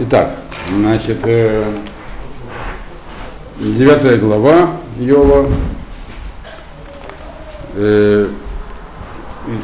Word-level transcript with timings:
Итак, 0.00 0.30
значит, 0.68 1.18
э, 1.24 1.72
девятая 3.58 4.16
глава 4.16 4.76
Йова. 4.96 5.50
Э, 7.74 8.28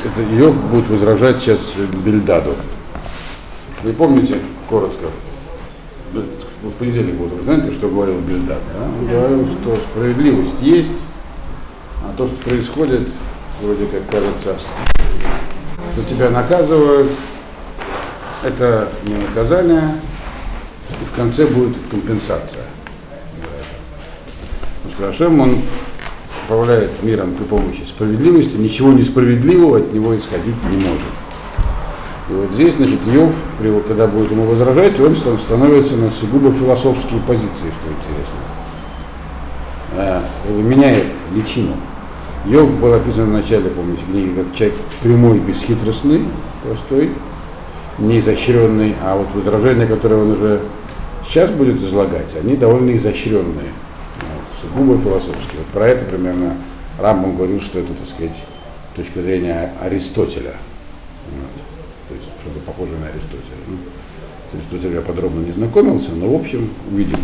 это 0.04 0.22
Йов 0.34 0.56
будет 0.72 0.90
возражать 0.90 1.40
сейчас 1.40 1.60
Бельдаду. 2.04 2.56
Вы 3.84 3.92
помните, 3.92 4.40
коротко, 4.68 5.06
в 6.12 6.70
понедельник 6.80 7.14
будет, 7.14 7.44
знаете, 7.44 7.70
что 7.70 7.86
говорил 7.88 8.18
Бельдад? 8.18 8.58
Да? 8.76 8.86
Он 8.86 9.06
говорил, 9.06 9.46
что 9.60 9.76
справедливость 9.76 10.60
есть, 10.60 10.98
а 12.02 12.12
то, 12.16 12.26
что 12.26 12.34
происходит, 12.38 13.06
вроде 13.62 13.86
как 13.86 14.10
кажется, 14.10 14.56
что 15.92 16.10
тебя 16.10 16.30
наказывают, 16.30 17.12
это 18.42 18.88
не 19.04 19.14
наказание, 19.14 19.92
и 21.04 21.06
в 21.06 21.16
конце 21.16 21.46
будет 21.46 21.76
компенсация. 21.90 22.64
Потому 24.82 24.94
что 24.94 25.08
Ашем, 25.08 25.40
он 25.40 25.58
управляет 26.44 26.90
миром 27.02 27.32
при 27.34 27.44
помощи 27.44 27.82
справедливости, 27.86 28.56
ничего 28.56 28.92
несправедливого 28.92 29.78
от 29.78 29.92
него 29.92 30.16
исходить 30.16 30.56
не 30.70 30.76
может. 30.76 31.00
И 32.30 32.32
вот 32.32 32.50
здесь, 32.54 32.74
значит, 32.74 33.00
Йов, 33.06 33.34
когда 33.86 34.06
будет 34.06 34.30
ему 34.30 34.44
возражать, 34.44 34.98
он 34.98 35.14
становится 35.14 35.96
на 35.96 36.10
сугубо 36.10 36.52
философские 36.52 37.20
позиции, 37.20 37.70
что 37.80 37.90
интересно. 37.90 38.36
А, 39.96 40.22
меняет 40.48 41.06
личину. 41.34 41.76
Йов 42.46 42.70
был 42.78 42.92
описан 42.94 43.26
в 43.26 43.32
начале, 43.32 43.70
помните, 43.70 44.02
книги, 44.10 44.34
как 44.34 44.54
человек 44.54 44.76
прямой, 45.02 45.38
бесхитростный, 45.38 46.24
простой, 46.62 47.10
не 47.98 48.20
изощренный, 48.20 48.94
а 49.02 49.16
вот 49.16 49.28
возражения, 49.34 49.86
которые 49.86 50.22
он 50.22 50.32
уже 50.32 50.60
сейчас 51.26 51.50
будет 51.50 51.82
излагать, 51.82 52.34
они 52.36 52.56
довольно 52.56 52.96
изощренные, 52.96 53.70
сугубо 54.60 55.00
философские. 55.00 55.58
Вот 55.58 55.66
про 55.72 55.88
это 55.88 56.04
примерно 56.04 56.56
Рамбом 56.98 57.36
говорил, 57.36 57.60
что 57.60 57.78
это, 57.78 57.92
так 57.94 58.08
сказать, 58.08 58.42
точка 58.96 59.22
зрения 59.22 59.72
Аристотеля. 59.80 60.54
Вот. 61.30 62.08
То 62.08 62.14
есть 62.14 62.28
что-то 62.40 62.60
похожее 62.60 62.98
на 62.98 63.06
Аристотеля. 63.06 63.40
Ну, 63.68 63.76
с 64.50 64.54
Аристотелем 64.54 64.94
я 64.94 65.00
подробно 65.00 65.44
не 65.44 65.52
знакомился, 65.52 66.10
но 66.12 66.28
в 66.28 66.40
общем 66.40 66.70
увидим. 66.90 67.18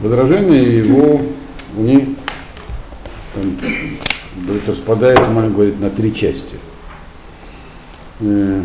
Возражение 0.00 0.78
его, 0.78 1.20
у 1.76 1.82
них 1.82 2.04
он, 3.36 3.56
говорит, 4.44 4.68
распадается, 4.68 5.30
можно 5.30 5.50
говорить, 5.50 5.80
на 5.80 5.90
три 5.90 6.14
части. 6.14 6.56
Э, 8.20 8.62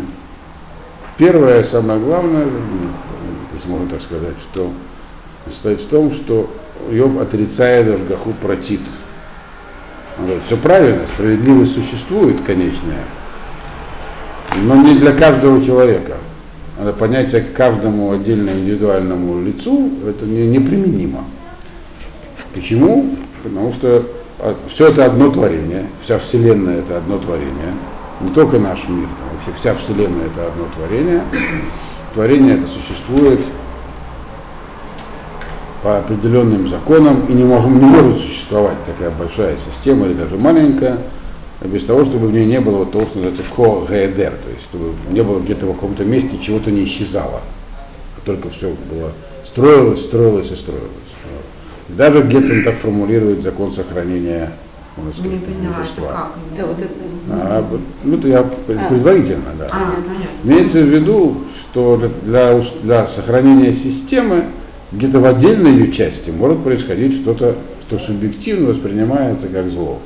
первое, 1.16 1.62
самое 1.64 2.00
главное, 2.00 2.46
если 3.56 3.68
можно 3.68 3.88
так 3.88 4.02
сказать, 4.02 4.36
что 4.38 4.70
состоит 5.46 5.80
в 5.80 5.88
том, 5.88 6.12
что 6.12 6.50
Йов 6.90 7.18
отрицает 7.18 7.88
Ашгаху 7.88 8.32
протит. 8.32 8.80
Он 10.18 10.26
говорит, 10.26 10.44
все 10.46 10.56
правильно, 10.56 11.06
справедливость 11.06 11.74
существует, 11.74 12.36
конечная, 12.46 13.04
но 14.62 14.76
не 14.76 14.98
для 14.98 15.12
каждого 15.12 15.62
человека. 15.64 16.16
Надо 16.78 16.92
понятие 16.92 17.40
к 17.40 17.54
каждому 17.54 18.12
отдельно 18.12 18.50
индивидуальному 18.50 19.42
лицу, 19.42 19.90
это 20.06 20.26
не, 20.26 20.46
неприменимо. 20.46 21.24
Почему? 22.54 23.16
Потому 23.42 23.72
что 23.72 24.04
а, 24.38 24.54
все 24.68 24.88
это 24.88 25.06
одно 25.06 25.30
творение, 25.30 25.86
вся 26.04 26.18
Вселенная 26.18 26.80
это 26.80 26.98
одно 26.98 27.18
творение, 27.18 27.74
не 28.20 28.30
только 28.30 28.58
наш 28.58 28.86
мир, 28.88 29.08
вообще 29.32 29.58
вся 29.58 29.74
Вселенная 29.74 30.26
это 30.26 30.48
одно 30.48 30.66
творение. 30.74 31.22
Творение 32.16 32.56
это 32.56 32.66
существует 32.66 33.40
по 35.82 35.98
определенным 35.98 36.66
законам 36.66 37.26
и 37.28 37.34
не, 37.34 37.44
может, 37.44 37.70
не 37.70 37.84
может 37.84 38.22
существовать 38.22 38.78
такая 38.86 39.10
большая 39.10 39.58
система 39.58 40.06
или 40.06 40.14
даже 40.14 40.38
маленькая, 40.38 40.96
без 41.62 41.84
того, 41.84 42.06
чтобы 42.06 42.28
в 42.28 42.32
ней 42.32 42.46
не 42.46 42.58
было 42.58 42.78
вот 42.78 42.92
того, 42.92 43.04
что 43.04 43.18
называется 43.18 43.42
ко-гедер, 43.54 44.30
то 44.30 44.48
есть 44.48 44.62
чтобы 44.62 44.94
не 45.10 45.22
было 45.22 45.40
где-то 45.40 45.66
в 45.66 45.74
каком-то 45.74 46.04
месте 46.04 46.38
чего-то 46.42 46.70
не 46.70 46.86
исчезало, 46.86 47.42
а 48.16 48.20
только 48.24 48.48
все 48.48 48.68
было 48.90 49.12
строилось, 49.44 50.00
строилось 50.00 50.50
и 50.50 50.56
строилось. 50.56 50.88
Даже 51.88 52.22
где-то 52.22 52.64
так 52.64 52.78
формулирует 52.78 53.42
закон 53.42 53.72
сохранения 53.72 54.52
можно 54.96 55.12
сказать, 55.12 55.32
не 55.32 55.38
поняла, 55.38 55.74
как? 55.96 56.32
Да, 56.56 56.66
вот 56.66 56.78
это... 56.78 56.90
а, 57.30 57.64
ну, 58.04 58.16
это 58.16 58.28
я 58.28 58.40
а. 58.40 58.44
предварительно, 58.88 59.50
да. 59.58 59.68
А, 59.70 59.94
Имеется 60.42 60.80
в 60.80 60.86
виду, 60.86 61.36
что 61.60 62.10
для, 62.24 62.62
для 62.82 63.06
сохранения 63.06 63.74
системы 63.74 64.44
где-то 64.92 65.20
в 65.20 65.26
отдельной 65.26 65.72
ее 65.72 65.92
части 65.92 66.30
может 66.30 66.62
происходить 66.62 67.20
что-то, 67.20 67.56
что 67.86 67.98
субъективно 67.98 68.70
воспринимается 68.70 69.48
как 69.48 69.68
зло. 69.68 69.98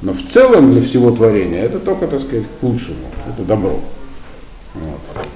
Но 0.00 0.12
в 0.12 0.22
целом 0.22 0.72
для 0.72 0.82
всего 0.82 1.10
творения 1.10 1.62
это 1.62 1.78
только, 1.78 2.06
так 2.06 2.20
сказать, 2.20 2.44
к 2.60 2.62
лучшему, 2.62 2.96
это 3.28 3.46
добро. 3.46 3.78
Вот. 4.74 5.26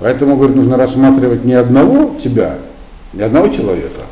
Поэтому, 0.00 0.36
говорит, 0.36 0.56
нужно 0.56 0.76
рассматривать 0.76 1.44
не 1.44 1.54
одного 1.54 2.18
тебя, 2.20 2.58
не 3.12 3.22
одного 3.22 3.48
человека, 3.48 4.02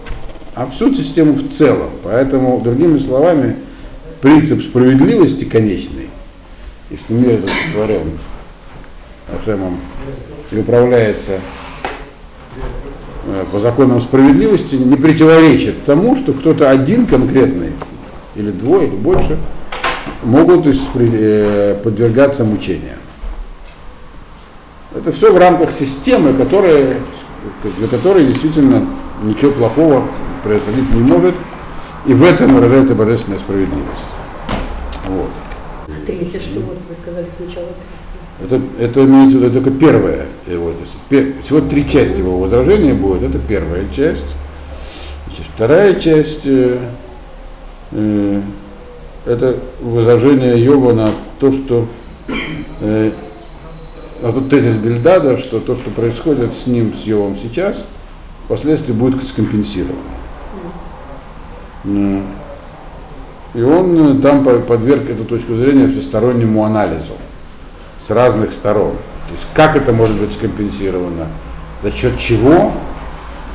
а 0.54 0.66
всю 0.66 0.94
систему 0.94 1.34
в 1.34 1.50
целом. 1.50 1.91
Поэтому, 2.02 2.60
другими 2.60 2.98
словами, 2.98 3.56
принцип 4.20 4.62
справедливости 4.62 5.44
конечный, 5.44 6.08
и 6.91 6.97
что 6.97 7.14
мир 7.14 7.41
сотворен 7.66 8.12
Ашемом 9.32 9.78
и 10.50 10.58
управляется 10.58 11.41
э, 13.26 13.44
по 13.53 13.60
законам 13.60 14.00
справедливости, 14.00 14.75
не 14.75 14.97
противоречит 14.97 15.84
тому, 15.84 16.16
что 16.16 16.32
кто-то 16.32 16.70
один 16.70 17.06
конкретный 17.06 17.72
или 18.34 18.50
двое, 18.50 18.88
или 18.88 18.97
больше, 18.97 19.38
могут 20.22 20.66
э, 20.66 21.80
подвергаться 21.82 22.44
мучениям. 22.44 22.98
Это 24.94 25.12
все 25.12 25.32
в 25.32 25.38
рамках 25.38 25.72
системы, 25.72 26.34
которая, 26.34 26.94
для 27.78 27.86
которой 27.86 28.26
действительно 28.26 28.86
ничего 29.22 29.53
плохого 29.53 30.04
происходить 30.42 30.92
не 30.92 31.03
может, 31.03 31.34
и 32.06 32.14
в 32.14 32.22
этом 32.22 32.54
выражается 32.54 32.94
божественная 32.94 33.38
справедливость. 33.38 34.08
Вот. 35.06 35.30
А 35.88 36.06
третье, 36.06 36.40
что 36.40 36.60
вот 36.60 36.78
вы 36.88 36.94
сказали 36.94 37.26
сначала 37.30 37.66
это, 38.42 38.60
это 38.78 39.04
имеется 39.04 39.38
в 39.38 39.42
виду 39.42 39.54
только 39.54 39.70
первое 39.70 40.26
его. 40.46 40.72
Всего 41.08 41.60
три 41.60 41.88
части 41.88 42.18
его 42.18 42.38
возражения 42.38 42.94
будет. 42.94 43.30
Это 43.30 43.38
первая 43.38 43.84
часть. 43.94 44.24
Значит, 45.26 45.46
вторая 45.54 45.94
часть 46.00 46.40
э, 46.44 46.78
э, 47.92 48.40
это 49.26 49.56
возражение 49.80 50.62
Йова 50.62 50.92
на 50.92 51.10
то, 51.38 51.52
что 51.52 51.86
э, 52.80 53.10
на 54.22 54.32
тот 54.32 54.48
тезис 54.48 54.76
Бельдада, 54.76 55.36
что 55.36 55.60
то, 55.60 55.76
что 55.76 55.90
происходит 55.90 56.50
с 56.54 56.66
ним, 56.66 56.94
с 56.94 57.06
Йовом 57.06 57.36
сейчас, 57.36 57.84
впоследствии 58.46 58.92
будет 58.92 59.22
скомпенсировано. 59.26 59.98
И 61.84 63.62
он 63.62 64.18
э, 64.18 64.22
там 64.22 64.44
подверг 64.44 65.10
эту 65.10 65.24
точку 65.24 65.56
зрения 65.56 65.88
всестороннему 65.88 66.64
анализу 66.64 67.14
с 68.06 68.10
разных 68.10 68.52
сторон. 68.52 68.92
То 69.28 69.34
есть 69.34 69.46
как 69.54 69.76
это 69.76 69.92
может 69.92 70.16
быть 70.16 70.32
скомпенсировано, 70.32 71.26
за 71.82 71.91
счет 71.91 72.18
чего, 72.18 72.72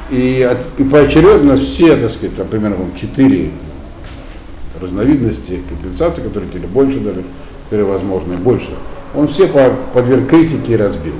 и, 0.10 0.42
от, 0.42 0.60
и 0.78 0.84
поочередно 0.84 1.58
все, 1.58 1.96
так 1.96 2.12
сказать, 2.12 2.36
там, 2.36 2.48
примерно 2.48 2.78
четыре 3.00 3.52
разновидности 4.82 5.62
компенсации, 5.70 6.22
которые 6.22 6.52
или 6.52 6.66
больше 6.66 7.00
даже, 7.00 7.24
или 7.72 7.82
возможно, 7.82 8.34
и 8.34 8.38
больше, 8.38 8.70
он 9.16 9.28
все 9.28 9.48
подверг 9.48 10.28
критике 10.30 10.74
и 10.74 10.78
разбил. 10.78 11.16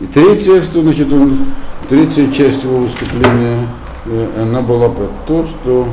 И 0.00 0.06
третье, 0.06 0.62
что 0.62 0.82
значит 0.82 1.12
он, 1.12 1.46
третья 1.90 2.30
часть 2.30 2.62
его 2.62 2.78
выступления, 2.78 3.66
э, 4.06 4.26
она 4.40 4.60
была 4.60 4.88
про 4.88 5.08
то, 5.26 5.44
что 5.44 5.88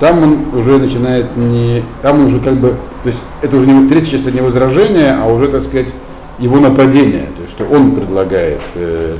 там 0.00 0.22
он 0.22 0.58
уже 0.58 0.78
начинает 0.78 1.36
не, 1.36 1.84
там 2.00 2.20
он 2.20 2.26
уже 2.26 2.40
как 2.40 2.54
бы, 2.54 2.70
то 3.02 3.08
есть 3.08 3.20
это 3.42 3.56
уже 3.58 3.66
не 3.66 3.88
третья 3.88 4.12
часть, 4.12 4.32
не 4.32 4.40
возражение, 4.40 5.12
а 5.12 5.26
уже, 5.26 5.48
так 5.48 5.62
сказать, 5.62 5.88
его 6.38 6.58
нападение, 6.60 7.26
то 7.36 7.42
есть 7.42 7.54
что 7.54 7.64
он 7.64 7.92
предлагает 7.92 8.60
э, 8.74 9.16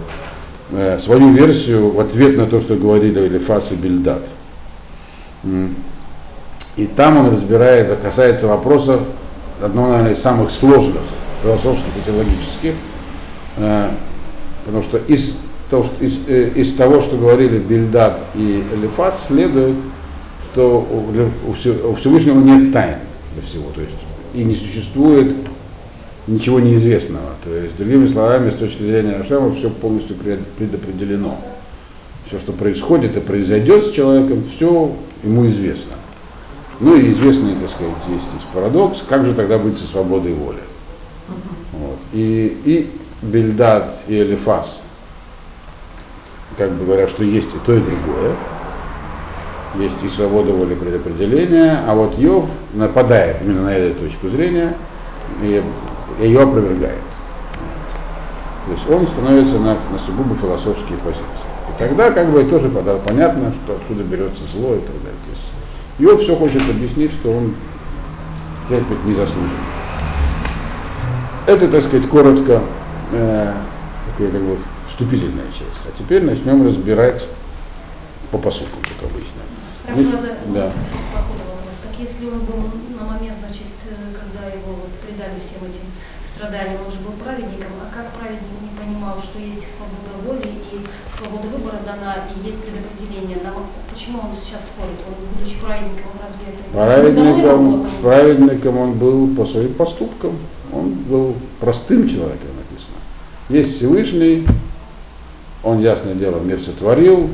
э, 0.71 0.99
свою 0.99 1.29
версию 1.29 1.91
в 1.91 2.01
ответ 2.01 2.39
на 2.39 2.47
то, 2.47 2.61
что 2.63 2.75
говорили 2.77 3.21
Элифас 3.21 3.71
и 3.73 3.75
Бельдат. 3.75 4.23
И 6.77 6.87
там 6.87 7.19
он 7.19 7.33
разбирает, 7.33 7.99
касается 8.01 8.47
вопроса 8.47 9.01
одного, 9.61 9.89
наверное, 9.89 10.13
из 10.13 10.19
самых 10.21 10.51
сложных 10.51 11.03
философских 11.43 11.89
и 12.01 12.07
теологических, 12.07 12.75
э, 13.59 13.91
потому 14.65 14.83
что 14.83 14.99
из 14.99 15.37
того, 15.71 15.85
что, 15.85 16.05
из, 16.05 16.19
э, 16.27 16.51
из 16.55 16.75
того, 16.75 17.01
что 17.01 17.17
говорили 17.17 17.59
Бельдат 17.59 18.21
и 18.35 18.65
Элифас, 18.75 19.27
следует, 19.27 19.77
что 20.53 20.87
у, 20.91 21.51
у 21.51 21.53
Все- 21.55 21.77
у 21.87 21.95
Всевышнего 21.95 22.39
нет 22.41 22.73
тайн 22.73 22.97
для 23.35 23.43
всего, 23.43 23.71
то 23.75 23.81
есть 23.81 23.95
и 24.35 24.43
не 24.45 24.55
существует 24.55 25.35
ничего 26.27 26.59
неизвестного. 26.61 27.31
То 27.45 27.55
есть, 27.55 27.77
другими 27.77 28.07
словами, 28.07 28.51
с 28.51 28.55
точки 28.55 28.83
зрения 28.83 29.13
Ашема, 29.17 29.53
все 29.55 29.69
полностью 29.69 30.17
пред- 30.17 30.47
предопределено. 30.59 31.37
Все, 32.27 32.39
что 32.39 32.53
происходит 32.53 33.17
и 33.17 33.21
произойдет 33.21 33.87
с 33.87 33.91
человеком, 33.91 34.43
все 34.55 34.91
ему 35.23 35.47
известно. 35.49 35.93
Ну 36.83 36.97
и 36.97 37.13
известный, 37.13 37.55
так 37.55 37.71
сказать, 37.71 37.95
здесь 38.09 38.23
есть 38.35 38.47
парадокс, 38.53 39.05
как 39.09 39.25
же 39.25 39.35
тогда 39.35 39.57
быть 39.57 39.79
со 39.79 39.87
свободой 39.87 40.35
воли? 40.35 40.59
Вот. 41.73 41.99
И, 42.13 42.59
и 42.65 42.91
Бельдад, 43.23 44.01
и 44.09 44.19
Элифас, 44.21 44.83
как 46.59 46.73
бы 46.73 46.85
говорят, 46.85 47.09
что 47.09 47.23
есть 47.23 47.51
и 47.55 47.59
то, 47.65 47.73
и 47.73 47.79
другое. 47.79 48.35
Есть 49.77 50.03
и 50.03 50.09
свобода 50.09 50.51
воли 50.53 50.75
предопределения, 50.75 51.79
а 51.87 51.95
вот 51.95 52.19
Йов 52.19 52.47
нападает 52.75 53.37
именно 53.43 53.63
на 53.67 53.75
эту 53.75 54.01
точку 54.01 54.29
зрения 54.29 54.75
и 55.41 55.63
ее 56.21 56.43
опровергает. 56.43 56.99
То 58.67 58.73
есть 58.73 58.91
он 58.91 59.07
становится 59.07 59.59
на, 59.61 59.75
на 59.75 59.99
сугубо 60.05 60.35
философские 60.35 60.99
позиции. 60.99 61.47
И 61.71 61.79
тогда 61.79 62.11
как 62.11 62.29
бы 62.33 62.43
тоже 62.43 62.69
понятно, 62.69 63.53
что 63.65 63.75
откуда 63.77 64.03
берется 64.03 64.43
зло 64.53 64.75
и 64.75 64.81
так 64.81 64.97
далее. 64.97 65.32
Есть 65.99 66.11
Йов 66.11 66.23
все 66.23 66.37
хочет 66.37 66.63
объяснить, 66.69 67.13
что 67.13 67.33
он 67.33 67.55
терпит 68.69 69.05
незаслуженно. 69.05 69.59
Это, 71.47 71.69
так 71.69 71.83
сказать, 71.83 72.09
коротко 72.09 72.63
э, 73.13 73.55
такая 74.07 74.31
как 74.31 74.41
бы 74.41 74.57
вступительная 74.89 75.47
часть. 75.49 75.83
А 75.87 75.93
теперь 75.99 76.25
начнем 76.25 76.65
разбирать 76.67 77.27
по 78.31 78.39
посылкам, 78.39 78.81
как 78.83 79.11
обычно. 79.11 79.43
Рафаза, 79.87 80.37
Да. 80.47 80.67
Так 80.67 81.99
если 81.99 82.27
он 82.27 82.41
был 82.41 82.71
на 82.99 83.05
момент, 83.05 83.37
значит, 83.39 83.69
э, 83.91 84.15
когда 84.17 84.49
его 84.49 84.73
вот 84.73 84.93
предали 85.05 85.41
всем 85.41 85.69
этим 85.69 85.85
страданиям, 86.25 86.81
он 86.87 86.93
же 86.93 87.01
был 87.01 87.13
праведником, 87.23 87.77
а 87.83 87.93
как 87.93 88.13
праведник 88.17 88.57
не 88.63 88.73
понимал, 88.79 89.21
что 89.21 89.39
есть 89.39 89.61
и 89.61 89.69
свобода 89.69 90.17
воли, 90.25 90.49
и 90.72 90.72
свобода 91.17 91.49
выбора 91.49 91.77
дана, 91.85 92.17
и 92.35 92.47
есть 92.47 92.63
предопределение? 92.63 93.39
Нам- 93.45 93.67
почему 93.93 94.19
он 94.19 94.37
сейчас 94.43 94.67
спорит? 94.67 94.99
Он, 95.07 95.15
будучи 95.37 95.57
праведником, 95.61 96.11
он 96.15 96.21
разве 96.27 96.53
это 96.53 96.63
Праведником, 96.73 97.87
праведником 98.03 98.79
он 98.79 98.93
был 98.95 99.35
по 99.35 99.47
своим 99.47 99.75
поступкам. 99.75 100.33
Он 100.73 100.91
был 100.91 101.35
простым 101.61 102.09
человеком, 102.09 102.49
написано. 102.57 102.97
Есть 103.51 103.77
Всевышний, 103.77 104.47
он, 105.63 105.81
ясное 105.81 106.15
дело, 106.15 106.41
мир 106.41 106.61
сотворил, 106.61 107.29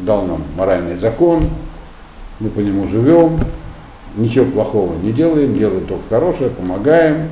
дал 0.00 0.26
нам 0.26 0.42
моральный 0.56 0.96
закон, 0.96 1.44
мы 2.40 2.50
по 2.50 2.58
нему 2.58 2.88
живем, 2.88 3.38
ничего 4.16 4.46
плохого 4.46 4.94
не 5.00 5.12
делаем, 5.12 5.52
делаем 5.52 5.86
только 5.86 6.02
хорошее, 6.08 6.50
помогаем, 6.50 7.28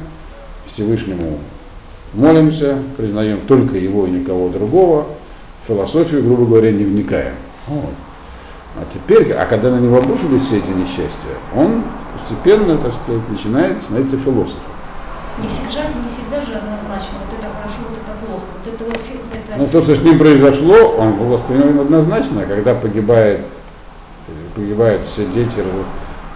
Всевышнему 0.72 1.38
молимся, 2.14 2.78
признаем 2.96 3.40
только 3.46 3.76
его 3.76 4.06
и 4.06 4.10
никого 4.10 4.48
другого, 4.50 5.06
философию, 5.70 6.22
грубо 6.22 6.46
говоря, 6.46 6.72
не 6.72 6.84
вникаем. 6.84 7.34
Вот. 7.68 7.94
А 8.76 8.82
теперь, 8.92 9.32
а 9.32 9.46
когда 9.46 9.70
на 9.70 9.80
него 9.80 9.98
обрушились 9.98 10.42
все 10.42 10.58
эти 10.58 10.70
несчастья, 10.70 11.34
он 11.56 11.82
постепенно, 12.18 12.76
так 12.76 12.92
сказать, 12.92 13.28
начинает 13.28 13.82
становиться 13.82 14.16
философом. 14.16 14.60
Не 15.40 15.48
всегда, 15.48 15.82
не 15.88 16.10
всегда 16.10 16.40
же 16.40 16.58
однозначно, 16.58 17.18
вот 17.22 17.38
это 17.38 17.48
хорошо, 17.56 17.78
вот 17.88 17.98
это 17.98 18.26
плохо. 18.26 18.44
Вот 18.64 18.74
это 18.74 18.84
вот 18.84 18.94
это... 19.32 19.58
Но 19.58 19.66
то, 19.66 19.82
что 19.82 19.96
с 19.96 20.02
ним 20.02 20.18
произошло, 20.18 20.96
он 20.98 21.14
был 21.14 21.26
воспринимаем 21.26 21.80
однозначно, 21.80 22.44
когда 22.46 22.74
погибает, 22.74 23.40
погибают 24.54 25.02
все 25.06 25.26
дети, 25.26 25.62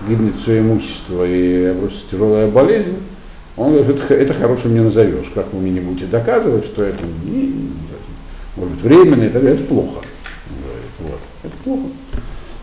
гибнет 0.08 0.34
все 0.36 0.60
имущество 0.60 1.24
и 1.24 1.66
обрушится 1.66 2.04
тяжелая 2.10 2.48
болезнь, 2.48 2.96
он 3.56 3.74
говорит, 3.74 4.00
это, 4.00 4.14
это 4.14 4.34
хорошим 4.34 4.74
не 4.74 4.80
назовешь, 4.80 5.30
как 5.34 5.52
вы 5.52 5.60
мне 5.60 5.72
не 5.72 5.80
будете 5.80 6.06
доказывать, 6.06 6.64
что 6.64 6.82
это 6.82 7.04
не- 7.24 7.70
может 8.56 8.74
быть 8.74 8.82
временно, 8.82 9.24
и 9.24 9.28
так 9.28 9.42
далее, 9.42 9.58
это 9.58 9.64
плохо. 9.64 10.00
Говорит, 10.60 10.92
вот, 11.00 11.20
это 11.42 11.54
плохо. 11.64 11.88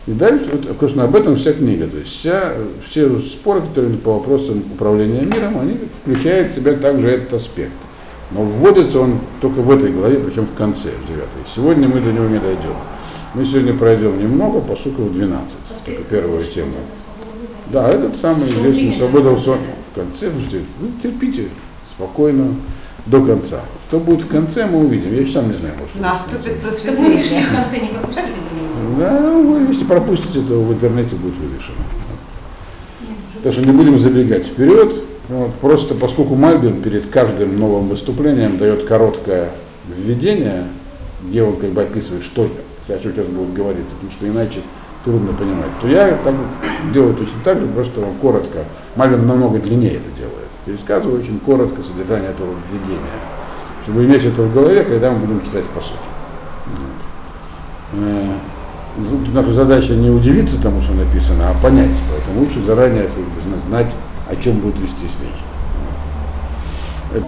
И 0.06 0.12
дальше, 0.12 0.50
вот, 0.50 0.76
конечно, 0.78 1.04
об 1.04 1.14
этом 1.14 1.36
вся 1.36 1.52
книга, 1.52 1.86
то 1.86 1.96
есть 1.96 2.10
вся, 2.10 2.54
все 2.84 3.20
споры, 3.20 3.60
которые 3.60 3.96
по 3.98 4.14
вопросам 4.14 4.64
управления 4.74 5.20
миром, 5.20 5.58
они 5.60 5.78
включают 6.02 6.50
в 6.50 6.56
себя 6.56 6.74
также 6.74 7.08
этот 7.08 7.34
аспект. 7.34 7.72
Но 8.32 8.42
вводится 8.42 8.98
он 8.98 9.20
только 9.40 9.60
в 9.60 9.70
этой 9.70 9.92
главе, 9.92 10.18
причем 10.18 10.46
в 10.46 10.54
конце, 10.54 10.88
в 10.88 11.06
9. 11.06 11.22
Сегодня 11.54 11.86
мы 11.86 12.00
до 12.00 12.12
него 12.12 12.26
не 12.26 12.40
дойдем. 12.40 12.74
Мы 13.34 13.44
сегодня 13.44 13.74
пройдем 13.74 14.18
немного, 14.18 14.60
по 14.60 14.74
сути, 14.74 15.00
в 15.00 15.12
12, 15.12 15.56
аспект 15.70 16.00
это 16.00 16.16
эта 16.16 16.26
свобода 16.26 17.30
выбора. 17.30 17.60
Да, 17.70 17.88
этот 17.88 18.16
самый 18.16 18.46
Что 18.46 18.56
известный 18.56 18.96
свобода 18.96 19.30
в 19.30 19.94
конце. 19.94 20.30
Слушайте, 20.30 20.62
вы 20.80 20.88
терпите 21.00 21.48
спокойно 21.94 22.54
до 23.06 23.24
конца. 23.24 23.60
Что 23.92 24.00
будет 24.00 24.22
в 24.22 24.28
конце, 24.28 24.64
мы 24.64 24.86
увидим. 24.86 25.12
Я 25.12 25.20
еще 25.20 25.32
сам 25.34 25.50
не 25.50 25.54
знаю, 25.58 25.74
может. 25.78 26.00
Наступит 26.00 26.62
конце. 26.62 26.78
Чтобы 26.78 26.98
мы 26.98 27.08
лишнее 27.08 27.44
просветление. 27.44 27.44
в 27.44 27.54
конце 27.54 27.78
не 27.78 27.88
пропустили? 27.88 28.26
Да, 28.98 29.66
если 29.68 29.84
пропустите, 29.84 30.40
то 30.40 30.62
в 30.62 30.72
интернете 30.72 31.14
будет 31.16 31.34
вывешено. 31.34 31.76
Так 33.42 33.52
что 33.52 33.60
не 33.60 33.72
будем 33.72 33.98
забегать 33.98 34.46
вперед. 34.46 34.94
Вот, 35.28 35.52
просто 35.56 35.94
поскольку 35.94 36.36
Мальбин 36.36 36.80
перед 36.80 37.08
каждым 37.08 37.60
новым 37.60 37.88
выступлением 37.88 38.56
дает 38.56 38.84
короткое 38.84 39.50
введение, 39.86 40.68
где 41.22 41.42
он 41.42 41.56
как 41.56 41.68
бы 41.72 41.82
описывает, 41.82 42.24
что 42.24 42.48
о 42.88 42.98
чем 42.98 43.12
сейчас 43.12 43.26
будет 43.26 43.52
говорить, 43.52 43.84
потому 43.88 44.10
что 44.10 44.26
иначе 44.26 44.62
трудно 45.04 45.34
понимать, 45.34 45.68
то 45.82 45.88
я 45.88 46.16
так 46.24 46.34
делаю 46.94 47.12
точно 47.12 47.40
так 47.44 47.60
же, 47.60 47.66
просто 47.66 48.00
он 48.00 48.14
коротко. 48.22 48.64
Мальбин 48.96 49.26
намного 49.26 49.58
длиннее 49.58 49.96
это 49.96 50.10
делает. 50.16 50.48
Пересказываю 50.64 51.20
очень 51.20 51.38
коротко 51.40 51.82
содержание 51.82 52.30
этого 52.30 52.54
введения, 52.70 53.20
чтобы 53.82 54.04
иметь 54.04 54.24
это 54.24 54.42
в 54.42 54.52
голове, 54.52 54.84
когда 54.84 55.10
мы 55.10 55.18
будем 55.18 55.44
читать 55.44 55.64
по 55.66 55.80
сути. 55.80 55.98
Вот. 56.66 58.04
Э, 58.04 58.34
Тут 58.94 59.32
наша 59.32 59.54
задача 59.54 59.94
не 59.94 60.10
удивиться 60.10 60.60
тому, 60.60 60.82
что 60.82 60.92
написано, 60.92 61.48
а 61.48 61.54
понять. 61.62 61.96
Поэтому 62.10 62.40
лучше 62.40 62.62
заранее 62.66 63.08
знать, 63.68 63.90
о 64.28 64.36
чем 64.36 64.58
будет 64.58 64.76
вестись 64.76 65.16
речь. 65.22 65.40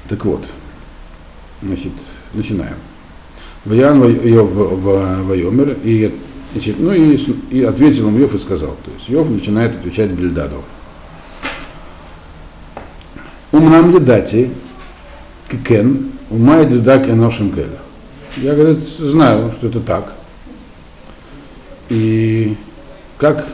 Так 0.09 0.25
вот, 0.27 0.45
значит, 1.63 1.93
начинаем. 2.35 2.77
Ваян 3.65 3.99
Вайомер, 3.99 5.79
и, 5.83 6.15
значит, 6.53 6.79
ну 6.79 6.93
и, 6.93 7.17
и 7.51 7.63
ответил 7.63 8.09
им 8.09 8.19
Йов 8.19 8.35
и 8.35 8.39
сказал. 8.39 8.77
То 8.85 8.91
есть 8.95 9.09
Йов 9.09 9.31
начинает 9.31 9.75
отвечать 9.75 10.11
Бельдаду. 10.11 10.63
Умнам 13.53 13.95
едати, 13.95 14.51
кикен, 15.57 16.13
умает 16.31 16.83
дак 16.83 17.09
эношим 17.09 17.53
келя. 17.53 17.79
Я, 18.37 18.55
говорит, 18.55 18.89
знаю, 18.99 19.53
что 19.53 19.69
это 19.69 19.81
так. 19.81 20.13
И 21.89 22.57
как 23.19 23.47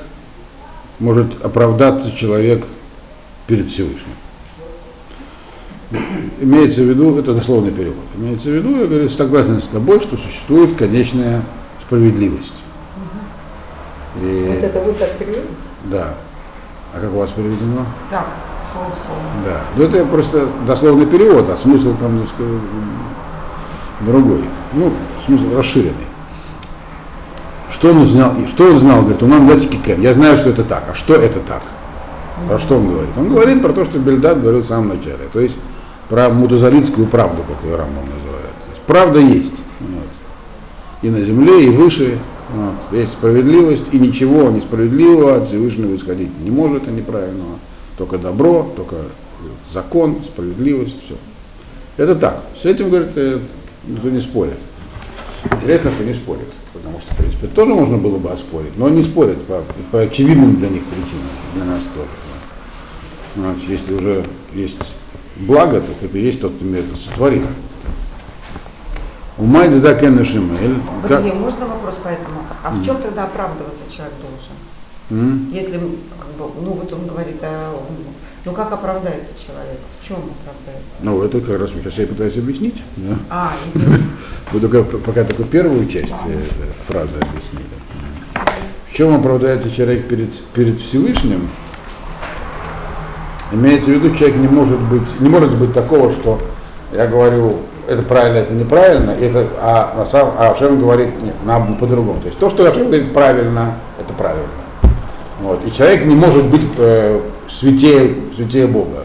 может 0.98 1.44
оправдаться 1.44 2.10
человек 2.12 2.64
перед 3.46 3.68
Всевышним? 3.68 4.14
Имеется 6.40 6.82
в 6.82 6.84
виду, 6.84 7.18
это 7.18 7.34
дословный 7.34 7.72
перевод, 7.72 8.04
имеется 8.16 8.48
в 8.48 8.52
виду, 8.52 8.78
я 8.80 8.86
говорю, 8.86 9.08
согласен 9.08 9.60
с 9.60 9.66
тобой, 9.66 10.00
что 10.00 10.16
существует 10.16 10.76
конечная 10.76 11.42
справедливость. 11.84 12.62
И, 14.22 14.46
Вот 14.54 14.64
это 14.64 14.80
вот 14.80 14.98
так 14.98 15.18
переводится? 15.18 15.48
да. 15.84 16.14
А 16.94 17.00
как 17.00 17.12
у 17.12 17.18
вас 17.18 17.30
переведено? 17.30 17.86
Так, 18.10 18.26
слово. 18.72 19.20
Да. 19.44 19.60
Ну 19.76 19.84
это 19.84 20.04
просто 20.04 20.48
дословный 20.66 21.06
перевод, 21.06 21.48
а 21.50 21.56
смысл 21.56 21.94
там 21.98 22.20
несколько 22.20 22.42
м, 22.42 22.60
другой. 24.00 24.44
Ну, 24.72 24.92
смысл 25.26 25.56
расширенный. 25.56 26.06
Что 27.70 27.92
он 27.92 28.06
знал? 28.06 28.34
Что 28.48 28.64
он 28.70 28.78
знал? 28.78 29.00
Говорит, 29.00 29.22
у 29.22 29.26
нас 29.26 29.40
датики 29.48 29.76
кен. 29.76 30.00
Я 30.02 30.12
знаю, 30.12 30.36
что 30.36 30.50
это 30.50 30.64
так. 30.64 30.84
А 30.90 30.94
что 30.94 31.14
это 31.14 31.40
так? 31.40 31.62
Про 32.48 32.58
что 32.58 32.76
он 32.76 32.88
говорит? 32.88 33.10
Он 33.16 33.28
говорит 33.28 33.62
про 33.62 33.72
то, 33.72 33.84
что 33.84 33.98
Бельдад 33.98 34.40
говорил 34.40 34.62
в 34.62 34.66
самом 34.66 34.88
начале. 34.88 35.28
То 35.32 35.40
есть 35.40 35.56
про 36.08 36.28
мутазалитскую 36.28 37.06
правду, 37.06 37.42
как 37.48 37.64
ее 37.64 37.76
Рамбам 37.76 38.04
называет. 38.04 38.50
Есть 38.70 38.82
правда 38.86 39.18
есть. 39.18 39.56
Вот. 39.80 40.08
И 41.02 41.10
на 41.10 41.22
земле, 41.22 41.66
и 41.66 41.70
выше. 41.70 42.18
Вот. 42.54 42.98
Есть 42.98 43.12
справедливость, 43.12 43.84
и 43.92 43.98
ничего 43.98 44.50
несправедливого 44.50 45.36
от 45.36 45.48
Всевышнего 45.48 45.94
исходить 45.94 46.30
не 46.40 46.50
может, 46.50 46.88
и 46.88 46.90
неправильного. 46.90 47.54
Только 48.00 48.16
добро, 48.16 48.66
только 48.74 48.96
закон, 49.70 50.22
справедливость, 50.24 51.04
все. 51.04 51.16
Это 51.98 52.16
так. 52.16 52.42
С 52.58 52.64
этим, 52.64 52.88
говорит, 52.88 53.10
э, 53.16 53.40
никто 53.86 54.08
не 54.08 54.20
спорит. 54.20 54.56
Интересно, 55.44 55.90
что 55.92 56.04
не 56.04 56.14
спорят. 56.14 56.48
Потому 56.72 56.98
что, 56.98 57.12
в 57.12 57.18
принципе, 57.18 57.48
тоже 57.48 57.74
можно 57.74 57.98
было 57.98 58.16
бы 58.16 58.30
оспорить, 58.30 58.74
но 58.78 58.88
не 58.88 59.02
спорят 59.02 59.44
по, 59.44 59.62
по 59.92 60.00
очевидным 60.00 60.56
для 60.56 60.70
них 60.70 60.82
причинам, 60.84 61.28
для 61.54 61.64
нас 61.66 61.82
тоже. 61.94 62.08
да. 63.36 63.42
Значит, 63.42 63.68
если 63.68 63.92
уже 63.92 64.24
есть 64.54 64.78
благо, 65.36 65.82
так 65.82 65.96
это 66.00 66.16
и 66.16 66.22
есть 66.22 66.40
тот, 66.40 66.54
кто 66.54 66.64
мир 66.64 66.84
это 66.84 66.96
сотворил. 66.96 67.42
Шимель. 70.24 70.80
Друзья, 71.06 71.34
можно 71.34 71.66
вопрос 71.66 71.96
по 72.02 72.08
этому? 72.08 72.40
А 72.64 72.70
в 72.70 72.82
чем 72.82 72.96
тогда 72.96 73.24
оправдываться 73.24 73.82
человек 73.94 74.14
должен? 74.22 74.54
М? 75.10 75.50
Если, 75.52 75.72
как 75.72 76.30
бы, 76.38 76.52
ну 76.62 76.72
вот 76.72 76.92
он 76.92 77.06
говорит, 77.06 77.36
а, 77.42 77.74
ну 78.44 78.52
как 78.52 78.72
оправдается 78.72 79.32
человек? 79.34 79.78
В 80.00 80.06
чем 80.06 80.16
оправдается? 80.16 80.98
Ну, 81.02 81.22
это 81.22 81.40
как 81.40 81.60
раз 81.60 81.70
сейчас 81.70 81.98
я 81.98 82.06
пытаюсь 82.06 82.36
объяснить. 82.36 82.82
да. 82.96 83.16
А. 83.28 83.52
Вы 84.52 84.60
только 84.60 84.82
пока 84.82 85.24
только 85.24 85.44
первую 85.44 85.86
часть 85.88 86.14
э, 86.26 86.42
фразы 86.88 87.16
объяснили. 87.16 87.66
В 88.88 88.94
чем 88.94 89.14
оправдается 89.14 89.70
человек 89.70 90.08
перед, 90.08 90.32
перед 90.54 90.80
Всевышним? 90.80 91.48
Имеется 93.52 93.90
в 93.90 93.94
виду, 93.94 94.14
человек 94.14 94.36
не 94.36 94.48
может 94.48 94.78
быть, 94.80 95.20
не 95.20 95.28
может 95.28 95.54
быть 95.56 95.72
такого, 95.72 96.12
что 96.12 96.40
я 96.92 97.06
говорю, 97.06 97.58
это 97.86 98.02
правильно, 98.02 98.38
это 98.38 98.52
неправильно, 98.54 99.10
это, 99.10 99.48
а, 99.60 99.94
на 99.96 100.06
самом, 100.06 100.34
а 100.38 100.50
Ашем 100.50 100.80
говорит, 100.80 101.20
нет, 101.22 101.34
нам 101.44 101.76
по-другому. 101.76 102.20
То 102.20 102.26
есть 102.26 102.38
то, 102.38 102.48
что 102.48 102.68
Ашем 102.68 102.86
говорит 102.86 103.12
правильно, 103.12 103.74
это 103.98 104.12
правильно. 104.12 104.46
Вот. 105.40 105.60
И 105.66 105.72
человек 105.72 106.04
не 106.04 106.14
может 106.14 106.44
быть 106.46 106.62
э, 106.76 107.20
святее, 107.48 108.14
святее 108.36 108.66
Бога. 108.66 109.04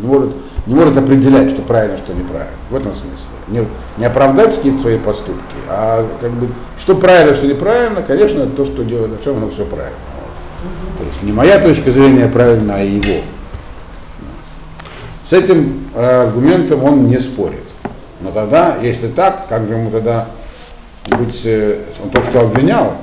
Не 0.00 0.06
может, 0.06 0.30
не 0.66 0.74
может 0.74 0.96
определять, 0.96 1.50
что 1.50 1.62
правильно, 1.62 1.98
что 1.98 2.12
неправильно. 2.14 2.56
В 2.70 2.76
этом 2.76 2.92
смысле. 2.92 3.26
Не, 3.48 3.66
не 3.96 4.04
оправдать 4.04 4.54
какие-то 4.56 4.78
свои 4.78 4.98
поступки, 4.98 5.54
а 5.68 6.06
как 6.20 6.30
бы, 6.32 6.48
что 6.78 6.94
правильно, 6.94 7.34
что 7.34 7.46
неправильно, 7.46 8.02
конечно, 8.02 8.46
то, 8.46 8.66
что 8.66 8.84
делает 8.84 9.18
Ашем, 9.18 9.38
оно 9.38 9.48
все 9.48 9.64
правильно. 9.64 9.96
Вот. 10.16 10.98
То 10.98 11.04
есть 11.04 11.22
не 11.22 11.32
моя 11.32 11.58
точка 11.58 11.90
зрения 11.90 12.28
правильно, 12.28 12.76
а 12.76 12.80
его. 12.80 13.22
С 15.28 15.32
этим 15.32 15.84
э, 15.94 16.22
аргументом 16.22 16.84
он 16.84 17.06
не 17.06 17.18
спорит. 17.18 17.64
Но 18.20 18.30
тогда, 18.30 18.76
если 18.82 19.08
так, 19.08 19.46
как 19.48 19.66
же 19.66 19.74
ему 19.74 19.90
тогда 19.90 20.28
быть, 21.18 21.40
э, 21.44 21.80
он 22.02 22.10
то, 22.10 22.22
что 22.24 22.40
обвинял, 22.40 22.94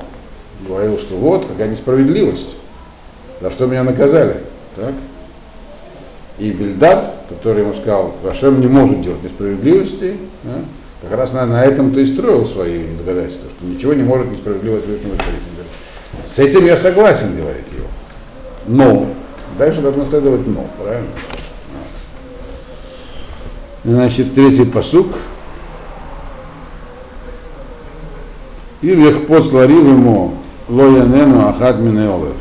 говорил, 0.68 0.98
что 1.00 1.16
вот, 1.16 1.46
какая 1.48 1.70
несправедливость, 1.70 2.55
за 3.42 3.52
что 3.52 3.66
меня 3.66 3.84
наказали. 3.84 4.38
Так? 4.76 4.94
И 6.38 6.52
Бельдад, 6.52 7.16
который 7.30 7.62
ему 7.62 7.74
сказал, 7.74 8.14
Рашем 8.24 8.60
не 8.60 8.68
может 8.68 9.02
делать 9.02 9.24
несправедливости, 9.24 10.18
да, 10.44 10.56
как 11.02 11.18
раз 11.18 11.32
на, 11.32 11.46
на 11.46 11.64
этом-то 11.64 12.00
и 12.00 12.06
строил 12.06 12.46
свои 12.46 12.84
доказательства, 12.98 13.50
что 13.58 13.66
ничего 13.66 13.94
не 13.94 14.04
может 14.04 14.32
несправедливо 14.32 14.80
творить. 14.80 15.06
С 16.26 16.40
этим 16.40 16.66
я 16.66 16.76
согласен, 16.76 17.38
говорит 17.38 17.66
его. 17.72 17.88
Но, 18.68 19.08
дальше 19.58 19.82
должно 19.82 20.06
следовать 20.06 20.48
но, 20.48 20.66
правильно? 20.82 21.08
Значит, 23.84 24.34
третий 24.34 24.66
посук. 24.66 25.08
И 28.82 28.88
легпот 28.88 29.46
сларив 29.46 29.84
ему 29.84 30.34
лоянену 30.68 31.48
ахад 31.48 31.80
минеолев. 31.80 32.36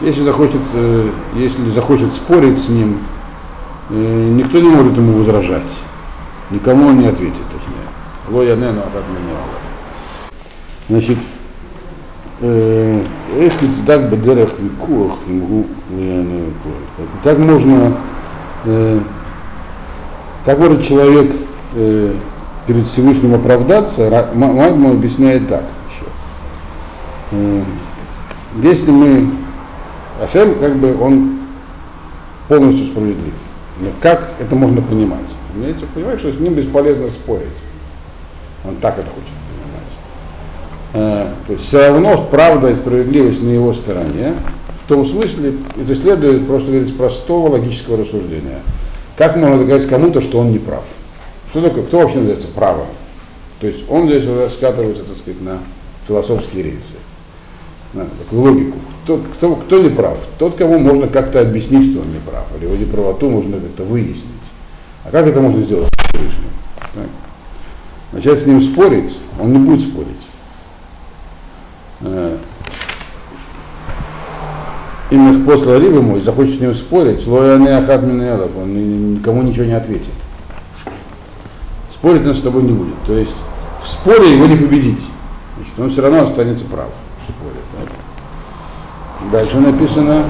Если 0.00 0.22
захочет, 0.22 0.60
э, 0.74 1.08
если 1.34 1.70
захочет 1.70 2.12
спорить 2.14 2.58
с 2.58 2.68
ним, 2.68 2.98
э, 3.90 4.30
никто 4.34 4.58
не 4.58 4.68
может 4.68 4.96
ему 4.96 5.18
возражать. 5.18 5.80
Никому 6.50 6.88
он 6.88 7.00
не 7.00 7.08
ответит, 7.08 7.42
точнее. 7.50 7.86
Лоянену 8.28 8.80
ахад 8.80 9.04
минеолев. 9.08 9.58
Значит, 10.88 11.18
Эх, 12.38 13.54
дак 13.86 14.10
бедерах 14.10 14.50
викуах, 14.58 15.14
как 17.24 17.38
можно 17.38 17.94
э, 18.66 19.00
как 20.44 20.58
может 20.60 20.86
человек 20.86 21.32
э, 21.74 22.14
перед 22.66 22.86
Всевышним 22.86 23.34
оправдаться, 23.34 24.28
Магма 24.34 24.90
объясняет 24.90 25.48
так 25.48 25.64
еще. 25.90 26.06
Э, 27.32 27.62
если 28.62 28.90
мы, 28.92 29.28
Ашем, 30.22 30.58
как 30.58 30.76
бы 30.76 30.96
он 31.00 31.38
полностью 32.48 32.86
справедлив. 32.86 33.34
Но 33.80 33.90
как 34.00 34.30
это 34.38 34.54
можно 34.54 34.80
понимать? 34.80 35.20
Понимаете, 35.52 35.84
понимаете, 35.94 36.20
что 36.20 36.32
с 36.32 36.40
ним 36.40 36.54
бесполезно 36.54 37.08
спорить. 37.08 37.48
Он 38.64 38.76
так 38.76 38.98
это 38.98 39.08
хочет 39.08 39.30
понимать. 40.92 41.28
Э, 41.28 41.32
то 41.46 41.52
есть 41.52 41.64
все 41.64 41.88
равно 41.88 42.26
правда 42.30 42.70
и 42.70 42.74
справедливость 42.74 43.42
на 43.42 43.50
его 43.50 43.72
стороне. 43.74 44.34
В 44.84 44.88
том 44.88 45.04
смысле, 45.04 45.54
это 45.76 45.94
следует 45.94 46.46
просто 46.46 46.70
говорить 46.70 46.96
простого 46.96 47.50
логического 47.50 47.98
рассуждения. 47.98 48.60
Как 49.16 49.36
можно 49.36 49.58
доказать 49.58 49.88
кому-то, 49.88 50.20
что 50.20 50.38
он 50.38 50.52
не 50.52 50.58
прав? 50.58 50.84
Что 51.50 51.62
такое? 51.62 51.84
Кто 51.84 52.00
вообще 52.00 52.18
называется 52.18 52.48
правым? 52.48 52.86
То 53.60 53.66
есть 53.66 53.84
он 53.90 54.06
здесь 54.06 54.24
скатывается, 54.54 55.02
так 55.04 55.16
сказать, 55.16 55.40
на 55.40 55.58
философские 56.06 56.64
рельсы, 56.64 56.96
на 57.94 58.04
такую 58.04 58.42
логику. 58.42 58.78
Кто, 59.06 59.18
кто, 59.18 59.54
кто 59.54 59.78
не 59.78 59.88
прав? 59.88 60.18
Тот, 60.36 60.56
кому 60.56 60.80
можно 60.80 61.06
как-то 61.06 61.40
объяснить, 61.40 61.92
что 61.92 62.00
он 62.00 62.12
не 62.12 62.18
прав, 62.18 62.44
или 62.56 62.64
его 62.64 62.74
неправоту 62.74 63.30
можно 63.30 63.60
как-то 63.60 63.84
выяснить. 63.84 64.26
А 65.04 65.12
как 65.12 65.28
это 65.28 65.40
можно 65.40 65.62
сделать 65.62 65.88
с 65.96 66.08
Всевышним? 66.08 66.50
Так. 66.92 67.06
Начать 68.10 68.40
с 68.40 68.46
ним 68.46 68.60
спорить, 68.60 69.16
он 69.38 69.52
не 69.52 69.58
будет 69.58 69.88
спорить. 69.88 70.08
Э, 72.00 72.36
именно 75.10 75.44
после 75.44 75.78
Ривы 75.78 76.02
мой 76.02 76.20
захочет 76.20 76.58
с 76.58 76.60
ним 76.60 76.74
спорить, 76.74 77.24
Лояне 77.28 77.76
Ахат 77.76 78.02
Минелов, 78.02 78.56
он 78.56 79.14
никому 79.14 79.42
ничего 79.42 79.66
не 79.66 79.74
ответит. 79.74 80.14
Спорить 81.94 82.26
он 82.26 82.34
с 82.34 82.40
тобой 82.40 82.64
не 82.64 82.72
будет. 82.72 82.96
То 83.06 83.16
есть 83.16 83.36
в 83.84 83.88
споре 83.88 84.32
его 84.32 84.46
не 84.46 84.56
победить. 84.56 85.04
Значит, 85.56 85.78
он 85.78 85.90
все 85.90 86.02
равно 86.02 86.24
останется 86.24 86.64
прав 86.64 86.88
в 87.20 87.30
споре. 87.30 87.65
Да? 89.30 89.38
Дальше 89.38 89.58
написано 89.58 90.24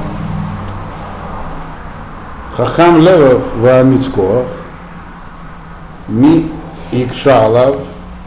Хахам 2.56 3.00
Левов 3.00 3.54
в 3.56 3.82
Мицкоах 3.84 4.46
Ми 6.08 6.50
Икшалав 6.92 7.76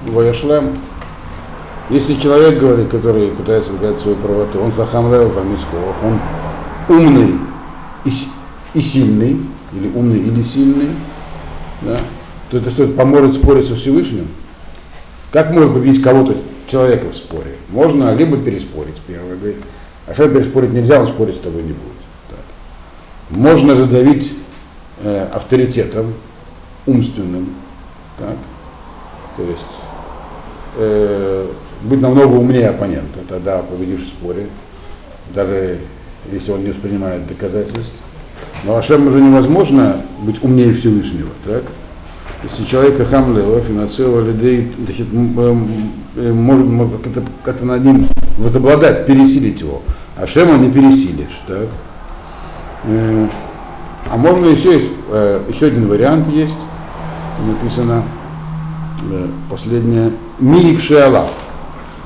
Ваяшлем 0.06 0.78
если 1.90 2.14
человек, 2.16 2.60
говорит, 2.60 2.90
который 2.90 3.30
пытается 3.32 3.72
доказать 3.72 4.00
свою 4.00 4.16
правоту, 4.18 4.60
он 4.60 4.72
хахам 4.72 5.12
лев 5.12 5.36
амисков, 5.36 5.96
он 6.04 6.20
умный 6.88 7.34
и, 8.06 8.12
и 8.76 8.82
сильный, 8.82 9.42
или 9.74 9.88
умный 9.96 10.20
или 10.20 10.44
сильный, 10.44 10.90
да, 11.82 11.98
то 12.52 12.58
это 12.58 12.70
что, 12.70 12.86
поможет 12.88 13.34
спорить 13.34 13.66
со 13.66 13.76
Всевышним? 13.76 14.28
Как 15.32 15.52
можно 15.52 15.74
победить 15.74 16.04
кого-то, 16.04 16.38
человека 16.68 17.08
в 17.12 17.18
споре? 17.18 17.56
Можно 17.70 18.14
либо 18.14 18.38
переспорить, 18.38 18.98
первое, 19.08 19.38
а 20.10 20.14
что 20.14 20.28
переспорить 20.28 20.74
нельзя, 20.74 21.00
он 21.00 21.08
спорить 21.08 21.36
с 21.36 21.40
тобой 21.40 21.62
не 21.62 21.74
будет. 21.74 22.00
Так. 22.30 23.38
Можно 23.38 23.76
задавить 23.76 24.34
э, 25.04 25.28
авторитетом 25.32 26.14
умственным, 26.88 27.50
так, 28.18 28.36
то 29.38 29.44
есть 29.44 29.62
э, 30.78 31.48
быть 31.84 32.02
намного 32.02 32.34
умнее 32.34 32.70
оппонента, 32.70 33.20
тогда 33.28 33.60
победишь 33.60 34.06
в 34.06 34.08
споре, 34.08 34.48
даже 35.36 35.78
если 36.32 36.52
он 36.52 36.64
не 36.64 36.72
воспринимает 36.72 37.28
доказательств. 37.28 37.94
Но 38.64 38.78
Ашем 38.78 39.08
уже 39.08 39.22
невозможно 39.22 40.02
быть 40.22 40.44
умнее 40.44 40.74
Всевышнего, 40.74 41.30
так? 41.46 41.64
Если 42.44 42.64
человека 42.64 43.06
хамлева, 43.06 43.62
финансировал 43.62 44.22
людей, 44.22 44.72
значит, 44.84 45.08
может 45.14 47.02
как-то, 47.04 47.24
как 47.44 47.62
над 47.62 47.84
ним 47.84 48.08
возобладать, 48.40 49.06
пересилить 49.06 49.60
его. 49.62 49.82
А 50.16 50.26
Шема 50.26 50.58
не 50.58 50.72
пересилишь. 50.72 51.42
Так? 51.48 51.68
Э, 52.86 53.28
а 54.10 54.18
можно 54.18 54.48
еще 54.48 54.74
есть, 54.74 54.88
э, 55.10 55.42
еще 55.50 55.68
один 55.68 55.88
вариант 55.88 56.28
есть, 56.30 56.58
написано 57.46 58.04
э, 59.12 59.28
последнее, 59.50 60.12
Миик 60.40 60.82
Шиалав. 60.82 61.30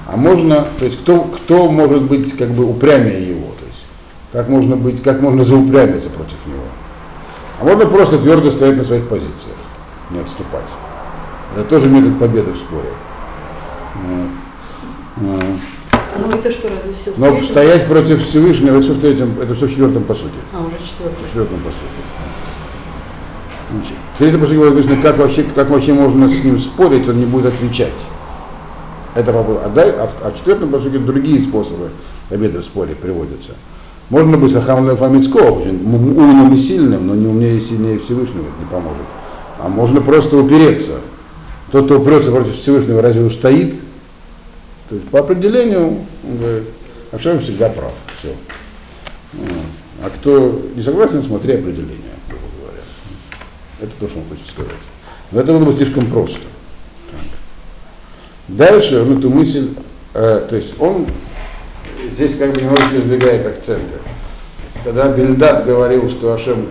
А 0.07 0.17
можно, 0.17 0.67
то 0.77 0.85
есть 0.85 0.99
кто, 0.99 1.21
кто 1.21 1.71
может 1.71 2.03
быть 2.03 2.35
как 2.35 2.49
бы 2.49 2.65
упрямее 2.65 3.29
его, 3.29 3.47
то 3.59 3.65
есть 3.65 3.83
как 4.31 4.49
можно 4.49 4.75
быть, 4.75 5.01
как 5.01 5.21
можно 5.21 5.43
заупрямиться 5.43 6.09
против 6.09 6.45
него. 6.45 6.63
А 7.61 7.63
можно 7.63 7.85
просто 7.85 8.17
твердо 8.17 8.51
стоять 8.51 8.77
на 8.77 8.83
своих 8.83 9.07
позициях, 9.07 9.55
не 10.09 10.19
отступать. 10.19 10.65
Это 11.55 11.63
тоже 11.65 11.87
метод 11.87 12.19
победы 12.19 12.51
в 12.51 12.57
споре. 12.57 12.89
Ну 16.19 16.29
это 16.31 16.51
что, 16.51 16.69
разве 16.69 16.93
все 17.01 17.13
Но 17.17 17.29
третьем? 17.29 17.45
стоять 17.45 17.87
против 17.87 18.25
Всевышнего, 18.25 18.75
это 18.75 18.83
все 18.83 18.93
в 18.93 19.01
третьем, 19.01 19.35
это 19.41 19.55
все 19.55 19.65
в 19.65 19.69
четвертом 19.69 20.03
по 20.03 20.13
сути. 20.13 20.33
А, 20.53 20.59
уже 20.59 20.75
четвертый. 20.85 21.23
В 21.23 21.27
четвертом 21.27 21.59
по 21.59 21.69
сути. 21.69 22.01
Значит, 23.71 23.95
в 24.13 24.17
третьем 24.17 24.39
по 24.39 24.47
сути 24.47 24.57
написано, 24.57 25.01
как 25.01 25.17
вообще, 25.17 25.43
как 25.55 25.69
вообще 25.69 25.93
можно 25.93 26.29
с 26.29 26.43
ним 26.43 26.59
спорить, 26.59 27.07
он 27.07 27.19
не 27.19 27.25
будет 27.25 27.47
отвечать. 27.47 27.91
Это 29.15 29.31
вопрос. 29.31 29.59
А, 29.63 29.69
дай, 29.69 29.91
а, 29.91 30.07
в, 30.07 30.13
а 30.23 30.31
в 30.31 30.37
четвертом 30.37 30.69
посуке 30.69 30.99
другие 30.99 31.41
способы 31.41 31.89
победы 32.29 32.59
в 32.59 32.63
споре 32.63 32.95
приводятся. 32.95 33.51
Можно 34.09 34.37
быть 34.37 34.53
Хахам 34.53 34.95
Фамицков, 34.95 35.61
очень 35.61 35.81
умным 35.83 36.53
и 36.53 36.57
сильным, 36.59 37.07
но 37.07 37.15
не 37.15 37.25
умнее 37.25 37.57
и 37.57 37.61
сильнее 37.61 37.99
Всевышнего, 37.99 38.41
это 38.41 38.59
не 38.59 38.65
поможет. 38.69 39.03
А 39.59 39.67
можно 39.67 40.01
просто 40.01 40.37
упереться. 40.37 40.93
Тот, 41.71 41.85
кто 41.85 41.99
упрется 41.99 42.29
против 42.29 42.55
Всевышнего, 42.55 43.01
разве 43.01 43.23
устоит? 43.23 43.75
То 44.89 44.95
есть 44.95 45.07
по 45.09 45.19
определению, 45.19 46.05
он 46.23 46.37
говорит, 46.37 46.63
Ашем 47.11 47.39
всегда 47.39 47.69
прав. 47.69 47.93
Все. 48.19 48.33
А 50.01 50.09
кто 50.09 50.61
не 50.75 50.83
согласен, 50.83 51.23
смотри 51.23 51.53
определение, 51.53 52.13
грубо 52.27 52.45
говоря. 52.59 52.81
Это 53.81 53.91
то, 53.99 54.07
что 54.07 54.19
он 54.19 54.25
хочет 54.29 54.47
сказать. 54.47 54.71
Но 55.31 55.41
это 55.41 55.53
было 55.53 55.65
бы 55.65 55.73
слишком 55.73 56.07
просто. 56.07 56.39
Так. 57.09 57.19
Дальше 58.47 59.01
он 59.01 59.17
эту 59.17 59.29
мысль, 59.29 59.73
э, 60.13 60.45
то 60.49 60.55
есть 60.55 60.73
он 60.79 61.07
здесь 62.11 62.35
как 62.35 62.51
бы 62.53 62.61
немножко 62.61 62.97
избегает 62.97 63.45
акцента. 63.45 63.99
Когда 64.83 65.07
Бельдат 65.09 65.65
говорил, 65.65 66.09
что 66.09 66.33
Ашем 66.33 66.67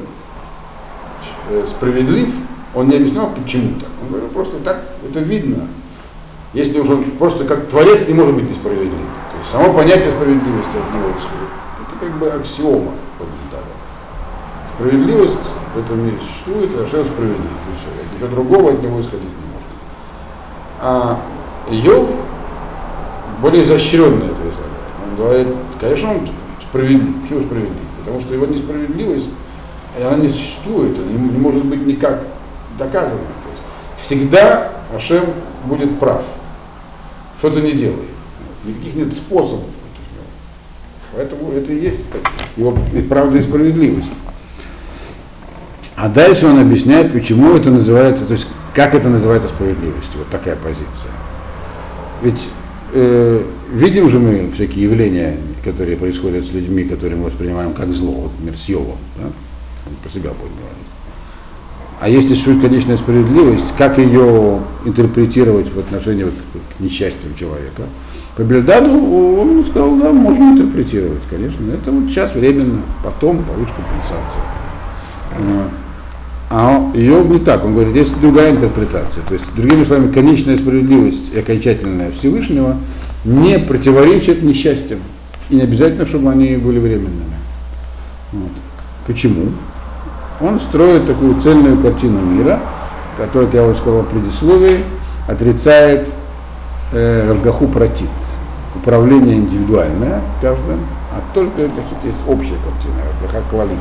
э, 1.50 1.66
справедлив, 1.68 2.28
он 2.74 2.88
не 2.88 2.96
объяснял 2.96 3.30
почему-то. 3.30 3.86
Он 4.02 4.08
говорил, 4.08 4.28
просто 4.28 4.58
так 4.58 4.84
это 5.08 5.20
видно. 5.20 5.68
Если 6.52 6.78
уже 6.78 6.96
просто 7.18 7.44
как 7.44 7.68
творец 7.68 8.06
не 8.06 8.14
может 8.14 8.34
быть 8.34 8.50
несправедлив. 8.50 8.90
То 8.92 9.38
есть 9.38 9.50
само 9.50 9.72
понятие 9.72 10.10
справедливости 10.10 10.70
от 10.70 10.94
него 10.94 11.10
исходит. 11.10 11.48
Это 11.80 12.06
как 12.06 12.18
бы 12.18 12.28
аксиома 12.28 12.92
Бельдату. 13.18 13.72
Справедливость 14.76 15.38
в 15.74 15.78
этом 15.78 16.04
мире 16.04 16.18
существует, 16.20 16.70
а 16.76 16.82
Ашем 16.82 17.06
справедлив. 17.06 17.40
И 17.40 17.72
все. 17.78 18.14
Ничего 18.14 18.28
другого 18.28 18.72
от 18.72 18.82
него 18.82 19.00
исходить 19.00 19.22
не 19.22 19.46
может. 19.52 19.68
А 20.80 21.20
Йов 21.70 22.10
более 23.40 23.64
изощренный 23.64 24.26
это 24.26 24.36
он 24.36 25.16
говорит, 25.16 25.48
конечно, 25.80 26.10
он 26.10 26.28
справедлив. 26.60 27.22
Почему 27.22 27.40
справедлив? 27.46 27.76
Потому 28.00 28.20
что 28.20 28.34
его 28.34 28.46
несправедливость, 28.46 29.28
она 29.98 30.16
не 30.16 30.28
существует, 30.28 30.98
она 30.98 31.10
не, 31.10 31.38
может 31.38 31.64
быть 31.64 31.86
никак 31.86 32.20
доказана. 32.78 33.20
Всегда 34.00 34.72
Ашем 34.94 35.24
будет 35.64 35.98
прав. 35.98 36.22
Что 37.42 37.50
ты 37.50 37.60
не 37.60 37.72
делай. 37.72 37.96
Никаких 38.64 38.94
нет 38.94 39.12
способов 39.12 39.64
против 39.64 40.06
него. 40.12 40.26
Поэтому 41.12 41.50
это 41.50 41.72
и 41.72 41.82
есть 41.82 41.98
его 42.56 42.78
правда 43.08 43.38
и 43.38 43.42
справедливость. 43.42 44.12
А 45.96 46.08
дальше 46.08 46.46
он 46.46 46.60
объясняет, 46.60 47.12
почему 47.12 47.56
это 47.56 47.70
называется, 47.70 48.26
то 48.26 48.34
есть 48.34 48.46
как 48.76 48.94
это 48.94 49.08
называется 49.08 49.48
справедливостью, 49.48 50.18
вот 50.18 50.28
такая 50.28 50.54
позиция. 50.54 51.10
Ведь 52.22 52.46
э, 52.92 53.44
видим 53.72 54.08
же 54.08 54.20
мы 54.20 54.52
всякие 54.54 54.84
явления, 54.84 55.36
которые 55.64 55.96
происходят 55.96 56.46
с 56.46 56.52
людьми, 56.52 56.84
которые 56.84 57.18
мы 57.18 57.24
воспринимаем 57.24 57.74
как 57.74 57.92
зло, 57.92 58.12
вот 58.12 58.32
мир 58.38 58.56
с 58.56 58.68
Йовом, 58.68 58.98
да? 59.16 59.24
Про 60.00 60.12
себя 60.12 60.30
будет 60.30 60.52
говорить. 60.52 60.91
А 62.02 62.08
если 62.08 62.30
существует 62.30 62.62
конечная 62.62 62.96
справедливость, 62.96 63.76
как 63.78 63.96
ее 63.96 64.58
интерпретировать 64.84 65.72
в 65.72 65.78
отношении 65.78 66.24
вот, 66.24 66.34
к 66.76 66.80
несчастьям 66.80 67.32
человека? 67.38 67.84
По 68.36 68.42
Бельдаду 68.42 68.90
он 68.90 69.64
сказал, 69.64 69.94
да, 69.94 70.10
можно 70.10 70.50
интерпретировать, 70.50 71.20
конечно. 71.30 71.64
Это 71.70 71.92
вот 71.92 72.10
сейчас 72.10 72.34
временно, 72.34 72.80
потом 73.04 73.44
получишь 73.44 73.72
компенсацию. 73.76 74.42
А 76.50 76.90
Иов 76.92 77.28
не 77.28 77.38
так, 77.38 77.64
он 77.64 77.74
говорит, 77.74 77.94
есть 77.94 78.20
другая 78.20 78.50
интерпретация. 78.50 79.22
То 79.22 79.34
есть, 79.34 79.46
другими 79.54 79.84
словами, 79.84 80.10
конечная 80.10 80.56
справедливость 80.56 81.32
и 81.32 81.38
окончательная 81.38 82.10
Всевышнего 82.10 82.78
не 83.24 83.60
противоречат 83.60 84.42
несчастьям. 84.42 84.98
И 85.50 85.54
не 85.54 85.62
обязательно, 85.62 86.04
чтобы 86.04 86.32
они 86.32 86.56
были 86.56 86.80
временными. 86.80 87.36
Вот. 88.32 88.50
Почему? 89.06 89.52
Он 90.42 90.58
строит 90.58 91.06
такую 91.06 91.40
цельную 91.40 91.80
картину 91.80 92.20
мира, 92.20 92.58
которая, 93.16 93.46
как 93.46 93.54
я 93.54 93.64
уже 93.64 93.78
сказал 93.78 94.02
в 94.02 94.08
предисловии, 94.08 94.84
отрицает 95.28 96.08
э, 96.92 97.32
Ргаху 97.32 97.68
протит. 97.68 98.08
Управление 98.74 99.36
индивидуальное 99.36 100.20
каждым, 100.40 100.80
а 101.12 101.20
только 101.34 101.66
значит, 101.66 101.98
есть 102.04 102.16
общая 102.26 102.56
картина, 102.64 103.02
Ргаха 103.22 103.42
квалит. 103.50 103.78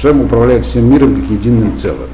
Шем 0.00 0.22
управляет 0.22 0.66
всем 0.66 0.90
миром 0.90 1.20
как 1.20 1.30
единым 1.30 1.78
целым. 1.78 2.08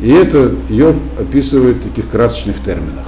И 0.00 0.10
это 0.10 0.50
Йов 0.68 0.96
описывает 1.18 1.76
в 1.76 1.82
таких 1.82 2.10
красочных 2.10 2.62
терминах. 2.62 3.06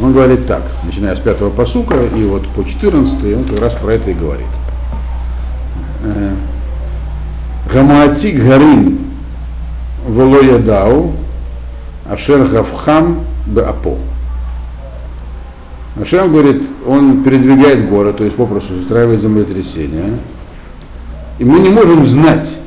Он 0.00 0.12
говорит 0.12 0.46
так, 0.46 0.62
начиная 0.84 1.14
с 1.14 1.20
пятого 1.20 1.50
посука, 1.50 1.94
и 1.94 2.24
вот 2.24 2.48
по 2.48 2.64
14 2.64 3.36
он 3.36 3.44
как 3.44 3.60
раз 3.60 3.74
про 3.74 3.92
это 3.92 4.10
и 4.10 4.14
говорит. 4.14 4.46
Гамаати 7.72 8.32
гарин 8.32 8.98
волоядау, 10.06 11.12
ашер 12.08 12.44
гавхам 12.44 13.20
беапо. 13.46 13.96
Ашем 16.00 16.32
говорит, 16.32 16.62
он 16.86 17.22
передвигает 17.22 17.88
город, 17.88 18.18
то 18.18 18.24
есть 18.24 18.36
попросту 18.36 18.74
устраивает 18.74 19.22
землетрясение. 19.22 20.18
И 21.38 21.44
мы 21.44 21.60
не 21.60 21.70
можем 21.70 22.06
знать, 22.06 22.58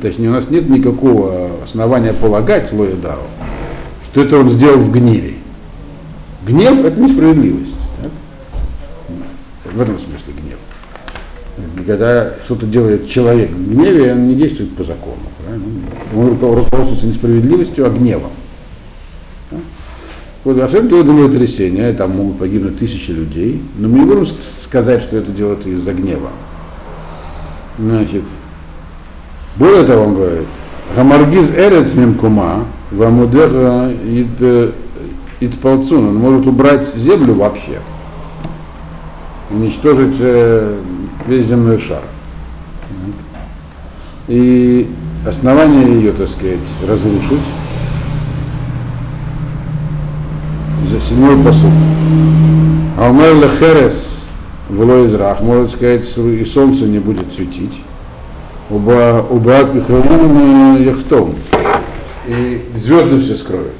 точнее, 0.00 0.28
у 0.28 0.32
нас 0.32 0.48
нет 0.48 0.68
никакого 0.68 1.50
основания 1.64 2.12
полагать 2.12 2.72
Лоядау, 2.72 3.22
что 4.04 4.22
это 4.22 4.38
он 4.38 4.48
сделал 4.48 4.78
в 4.78 4.92
гневе. 4.92 5.34
Гнев– 6.46 6.84
это 6.84 7.00
несправедливость. 7.00 7.74
Так? 8.00 8.12
В 9.74 9.80
этом 9.80 9.98
смысле. 9.98 10.27
Когда 11.88 12.34
что-то 12.44 12.66
делает 12.66 13.08
человек 13.08 13.48
в 13.48 13.72
гневе, 13.72 14.12
он 14.12 14.28
не 14.28 14.34
действует 14.34 14.76
по 14.76 14.84
закону. 14.84 15.16
Правильно? 15.42 15.64
Он 16.14 16.54
руководствуется 16.54 17.06
не 17.06 17.14
справедливостью, 17.14 17.86
а 17.86 17.88
гневом. 17.88 18.30
Так? 19.48 19.60
Вот 20.44 20.60
Ашем 20.60 20.86
делает 20.86 21.06
землетрясение, 21.06 21.94
там 21.94 22.10
могут 22.10 22.40
погибнуть 22.40 22.78
тысячи 22.78 23.10
людей, 23.10 23.62
но 23.78 23.88
мы 23.88 24.00
не 24.00 24.04
можем 24.04 24.26
сказать, 24.38 25.00
что 25.00 25.16
это 25.16 25.32
делается 25.32 25.70
из-за 25.70 25.94
гнева. 25.94 26.28
Значит, 27.78 28.24
более 29.56 29.84
того, 29.84 30.04
он 30.04 30.14
говорит, 30.14 30.48
Гамаргиз 30.94 31.52
эрец 31.52 31.94
мимкума, 31.94 32.66
вамудеха 32.90 33.94
ид, 34.04 34.72
ид 35.40 35.58
полцун, 35.60 36.08
он 36.08 36.16
может 36.16 36.46
убрать 36.46 36.86
землю 36.94 37.32
вообще, 37.32 37.80
уничтожить 39.50 40.16
э, 40.20 40.76
весь 41.26 41.46
земной 41.46 41.78
шар. 41.78 42.02
И 44.28 44.88
основание 45.26 45.94
ее, 45.94 46.12
так 46.12 46.28
сказать, 46.28 46.58
разрушить. 46.86 47.40
За 50.90 51.00
седьмой 51.00 51.42
посуд. 51.42 51.72
А 52.96 53.10
умер 53.10 53.42
лехерес 53.42 54.28
в 54.68 55.06
израх, 55.06 55.40
может 55.40 55.72
сказать, 55.72 56.06
и 56.16 56.44
солнце 56.44 56.84
не 56.84 56.98
будет 56.98 57.32
светить. 57.32 57.80
Убрат 58.70 59.72
Гахарун 59.72 60.82
Яхтом. 60.82 61.34
И 62.26 62.62
звезды 62.76 63.20
все 63.20 63.36
скроют. 63.36 63.72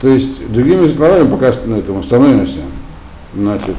То 0.00 0.08
есть, 0.08 0.52
другими 0.52 0.88
словами, 0.92 1.28
пока 1.28 1.52
на 1.66 1.76
этом 1.76 1.98
остановимся, 1.98 2.60
значит, 3.34 3.74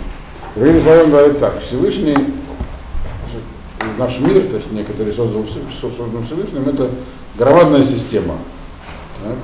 другими 0.60 0.82
словами 0.82 1.12
говорит 1.12 1.40
так, 1.40 1.62
Всевышний, 1.62 2.18
наш 3.98 4.20
мир, 4.20 4.44
точнее, 4.52 4.84
который 4.84 5.14
создал, 5.14 5.46
создан 5.82 6.24
Всевышним, 6.26 6.68
это 6.70 6.90
громадная 7.38 7.84
система. 7.84 8.36
Так? 9.24 9.36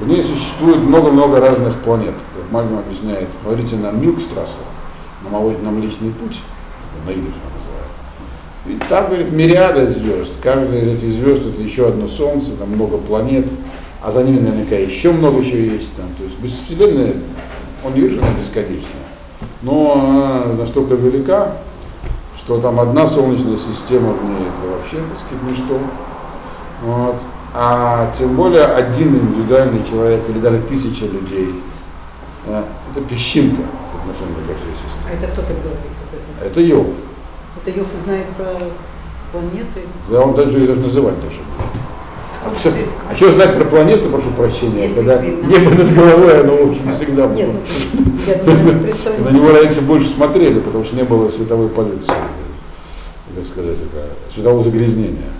В 0.00 0.08
ней 0.08 0.22
существует 0.22 0.78
много-много 0.78 1.40
разных 1.40 1.76
планет. 1.80 2.14
Как 2.36 2.50
Магнум 2.50 2.80
объясняет, 2.80 3.28
смотрите 3.42 3.76
на 3.76 3.90
Милкстрасса, 3.90 4.60
на, 5.22 5.30
на 5.40 5.70
Млечный 5.70 6.10
путь, 6.10 6.40
на 7.06 7.12
идиш 7.12 7.34
и 8.66 8.78
там, 8.88 9.08
говорит, 9.08 9.30
мириады 9.30 9.88
звезд. 9.90 10.32
Каждая 10.42 10.80
из 10.80 10.96
этих 10.96 11.12
звезд 11.12 11.42
это 11.46 11.60
еще 11.60 11.88
одно 11.88 12.08
солнце, 12.08 12.52
там 12.52 12.70
много 12.70 12.96
планет, 12.96 13.46
а 14.02 14.10
за 14.10 14.22
ними 14.22 14.40
наверняка 14.40 14.76
еще 14.76 15.12
много 15.12 15.40
еще 15.40 15.66
есть. 15.66 15.94
Там. 15.96 16.06
То 16.16 16.24
есть 16.24 16.64
Вселенная, 16.64 17.12
он 17.84 17.92
она 17.92 18.40
бесконечная. 18.40 19.03
Но 19.64 19.92
она 19.94 20.44
настолько 20.58 20.94
велика, 20.94 21.52
что 22.38 22.60
там 22.60 22.78
одна 22.78 23.06
солнечная 23.06 23.56
система 23.56 24.12
в 24.12 24.22
ней 24.24 24.46
это 24.46 24.70
вообще, 24.70 24.96
так 24.96 25.18
сказать, 25.18 25.42
ничто. 25.48 25.78
Вот. 26.82 27.16
А 27.54 28.12
тем 28.18 28.36
более 28.36 28.64
один 28.66 29.16
индивидуальный 29.16 29.82
человек 29.88 30.28
или 30.28 30.38
даже 30.38 30.58
тысяча 30.62 31.06
людей, 31.06 31.62
это 32.46 33.00
песчинка 33.08 33.62
в 33.62 34.00
отношении 34.00 34.34
ко 34.46 34.54
всей 34.54 34.74
системе. 34.74 35.08
А 35.08 35.14
это 35.14 35.32
кто 35.32 35.42
так 35.42 35.56
говорит? 35.62 35.80
Это 36.44 36.60
Йов. 36.60 36.88
Это 37.64 37.78
Йофа 37.78 37.98
знает 38.04 38.26
про 38.36 38.52
планеты. 39.32 39.80
Да, 40.10 40.20
он 40.20 40.34
даже 40.34 40.58
ее 40.58 40.66
даже 40.66 40.80
называть 40.80 41.14
даже. 41.24 41.40
А, 42.44 42.54
все, 42.58 42.72
а 43.10 43.16
что 43.16 43.32
знать 43.32 43.56
про 43.56 43.64
планету, 43.64 44.10
прошу 44.10 44.30
прощения, 44.30 44.84
Если 44.84 44.96
когда 44.96 45.20
небо 45.20 45.70
над 45.70 45.94
головой, 45.94 46.40
оно, 46.40 46.56
в 46.56 46.70
общем, 46.70 46.94
всегда 46.94 47.26
Нет, 47.28 47.48
было. 47.48 47.56
ну, 47.94 48.02
я 48.26 48.34
думаю. 48.36 48.94
На 49.24 49.28
него 49.30 49.50
раньше 49.50 49.80
больше 49.80 50.08
смотрели, 50.08 50.60
потому 50.60 50.84
что 50.84 50.96
не 50.96 51.04
было 51.04 51.30
световой 51.30 51.68
полюции, 51.68 52.12
так 53.34 53.46
сказать, 53.46 53.76
это 53.76 54.10
светового 54.32 54.62
загрязнения, 54.62 55.30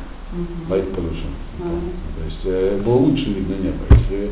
light 0.70 0.86
pollution. 0.94 1.28
То 1.58 2.24
есть 2.26 2.40
э, 2.44 2.80
было 2.84 2.94
лучше 2.94 3.26
видно 3.30 3.54
небо. 3.54 3.76
Если 3.90 4.30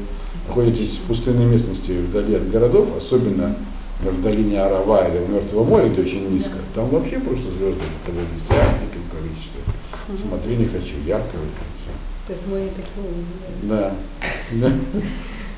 находитесь 0.48 0.98
в 0.98 1.08
пустынной 1.08 1.44
местности 1.44 1.92
вдали 1.92 2.36
от 2.36 2.50
городов, 2.50 2.88
особенно 2.96 3.54
в 4.00 4.22
долине 4.22 4.60
Арава 4.60 5.08
или 5.08 5.18
в 5.18 5.30
Мертвом 5.30 5.68
море, 5.68 5.88
где 5.90 6.02
очень 6.02 6.28
низко, 6.30 6.56
там 6.74 6.88
вообще 6.88 7.18
просто 7.20 7.44
звезды 7.50 7.82
это 8.06 8.16
десятником 8.36 9.02
количество. 9.12 9.60
Смотри, 10.28 10.56
не 10.56 10.66
хочу, 10.66 10.94
ярко. 11.06 11.28
Все. 11.30 11.91
Так 12.32 12.38
мы 12.50 12.70
такие. 12.70 13.24
Да. 13.62 13.92
Да. 14.52 14.72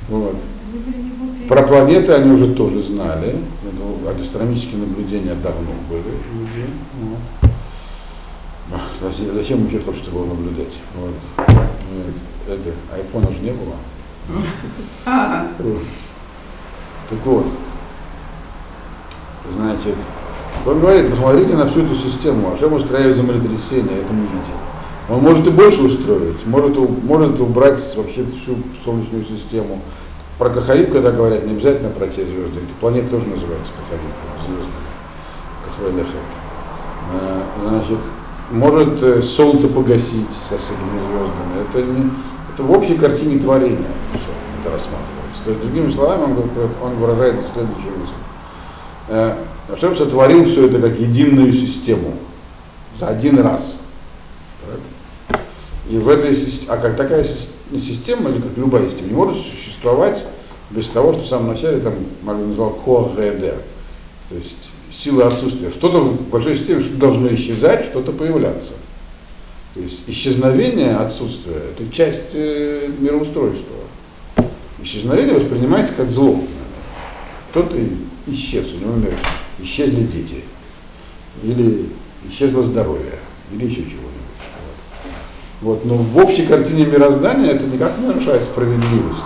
Вот. 0.09 0.37
Про 1.49 1.63
планеты 1.63 2.13
они 2.13 2.33
уже 2.33 2.53
тоже 2.55 2.83
знали. 2.83 3.37
Астрономические 4.21 4.79
наблюдения 4.79 5.35
давно 5.37 5.71
были 5.89 6.01
у 6.01 6.41
людей. 6.41 6.67
Вот. 7.01 7.51
Зачем- 9.01 9.35
Зачем 9.35 9.67
еще 9.67 9.79
то, 9.79 9.95
что 9.95 10.11
было 10.11 10.27
наблюдать? 10.27 10.79
Вот. 10.97 11.15
Нет, 11.39 12.15
Это, 12.49 12.71
айфона 12.95 13.29
же 13.33 13.41
не 13.41 13.53
было. 13.53 13.77
Так 17.11 17.19
вот, 17.27 17.47
значит, 19.53 19.95
он 20.67 20.81
говорит, 20.81 21.11
посмотрите 21.11 21.55
на 21.55 21.67
всю 21.67 21.85
эту 21.85 21.95
систему, 21.95 22.51
Ашем 22.53 22.73
устраивает 22.73 23.15
землетрясение, 23.17 24.01
это 24.01 24.13
мы 24.13 24.23
видим. 24.23 24.55
Он 25.09 25.21
может 25.21 25.47
и 25.47 25.51
больше 25.51 25.83
устроить, 25.83 26.47
может, 26.47 26.79
может 26.79 27.39
убрать 27.41 27.83
вообще 27.97 28.25
всю 28.25 28.57
Солнечную 28.85 29.25
систему. 29.25 29.81
Про 30.39 30.51
Кахаиб, 30.51 30.93
когда 30.93 31.11
говорят, 31.11 31.45
не 31.45 31.53
обязательно 31.53 31.91
про 31.91 32.07
те 32.07 32.25
звезды, 32.25 32.59
эти 32.59 32.73
планеты 32.81 33.09
тоже 33.09 33.27
называются 33.27 33.73
Кахаиб, 33.73 34.01
звезды. 34.47 34.73
Кахвелехет. 35.65 36.15
Э, 37.13 37.43
Значит, 37.69 37.99
может 38.51 39.03
э, 39.03 39.23
Солнце 39.23 39.69
погасить 39.69 40.31
со 40.49 40.57
всякими 40.57 40.99
звездами. 40.99 41.69
Это, 41.69 41.83
не, 41.83 42.11
это 42.53 42.63
в 42.63 42.73
общей 42.73 42.95
картине 42.95 43.39
творения 43.39 43.93
все 44.13 44.31
это 44.61 44.73
рассматривается. 44.73 45.45
То 45.45 45.51
есть, 45.51 45.63
другими 45.63 45.91
словами, 45.91 46.23
он, 46.23 46.39
он 46.83 46.95
выражает 46.97 47.37
следующую 47.53 47.93
мысль. 47.99 49.35
Ашем 49.73 49.97
сотворил 49.97 50.45
все 50.45 50.67
это 50.67 50.81
как 50.81 50.99
единую 50.99 51.53
систему 51.53 52.15
за 52.99 53.09
один 53.09 53.41
раз. 53.41 53.81
Так? 54.67 54.81
И 55.91 55.97
в 55.97 56.09
этой 56.09 56.37
а 56.69 56.77
как 56.79 56.97
такая 56.97 57.25
сис- 57.25 57.51
система, 57.81 58.31
или 58.31 58.41
как 58.41 58.57
любая 58.57 58.89
система, 58.89 59.09
не 59.09 59.15
может 59.15 59.37
существовать 59.37 60.25
без 60.71 60.89
того, 60.89 61.13
что 61.13 61.23
в 61.23 61.27
самом 61.27 61.49
начале 61.49 61.79
там 61.81 61.95
Марвин 62.23 62.49
назвал 62.49 62.71
ко-редер, 62.71 63.57
то 64.29 64.37
есть 64.37 64.71
сила 64.91 65.27
отсутствия. 65.27 65.71
Что-то 65.71 66.01
в 66.01 66.29
большой 66.29 66.57
системе 66.57 66.81
что 66.81 66.95
должно 66.97 67.33
исчезать, 67.35 67.85
что-то 67.85 68.13
появляться. 68.13 68.73
То 69.75 69.81
есть 69.81 70.01
исчезновение 70.07 70.97
отсутствия– 70.97 71.61
это 71.77 71.93
часть 71.93 72.35
э, 72.35 72.91
мироустройства. 72.99 73.75
Исчезновение 74.83 75.35
воспринимается 75.35 75.93
как 75.95 76.11
зло. 76.11 76.41
Кто-то 77.51 77.77
исчез, 78.29 78.73
у 78.73 78.79
него, 78.79 78.95
например, 78.95 79.19
исчезли 79.61 80.05
дети, 80.05 80.45
или 81.43 81.87
исчезло 82.31 82.63
здоровье, 82.63 83.19
или 83.53 83.67
еще 83.67 83.83
чего-нибудь. 83.83 84.04
Вот. 85.61 85.85
Но 85.85 85.95
в 85.95 86.19
общей 86.19 86.47
картине 86.47 86.85
мироздания 86.85 87.53
это 87.53 87.67
никак 87.67 87.99
не 87.99 88.07
нарушает 88.07 88.45
справедливость. 88.45 89.25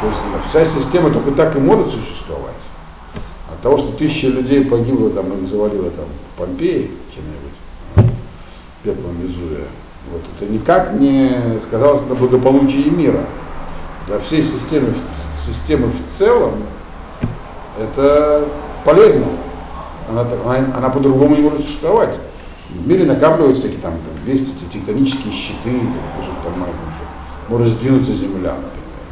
То 0.00 0.06
есть 0.08 0.20
ну, 0.30 0.38
вся 0.48 0.64
система 0.64 1.10
только 1.10 1.30
так 1.30 1.56
и 1.56 1.58
может 1.58 1.88
существовать. 1.88 2.52
От 3.50 3.60
того, 3.62 3.78
что 3.78 3.92
тысячи 3.92 4.26
людей 4.26 4.64
погибло, 4.64 5.10
там, 5.10 5.32
их 5.32 5.48
завалило 5.48 5.90
там, 5.90 6.04
в 6.04 6.38
Помпеи 6.38 6.90
чем-нибудь, 7.14 8.12
пеплом 8.82 9.16
Везувия, 9.22 9.66
вот, 10.12 10.20
это 10.36 10.52
никак 10.52 10.92
не 10.94 11.58
сказалось 11.66 12.02
на 12.08 12.14
благополучии 12.14 12.90
мира. 12.90 13.20
Для 14.06 14.18
всей 14.18 14.42
системы, 14.42 14.92
системы 15.46 15.88
в 15.88 16.18
целом 16.18 16.52
это 17.80 18.44
полезно. 18.84 19.24
Она, 20.10 20.26
она, 20.44 20.76
она 20.76 20.90
по-другому 20.90 21.34
не 21.34 21.42
может 21.42 21.64
существовать. 21.64 22.18
В 22.78 22.88
мире 22.88 23.04
накапливаются 23.04 23.62
всякие 23.62 23.80
там, 23.80 23.92
там 23.92 24.32
есть 24.32 24.42
эти 24.56 24.72
тектонические 24.78 25.32
щиты, 25.32 25.80
там, 25.80 26.44
там, 26.44 26.66
может 27.48 27.72
сдвинуться 27.72 28.12
земля, 28.12 28.54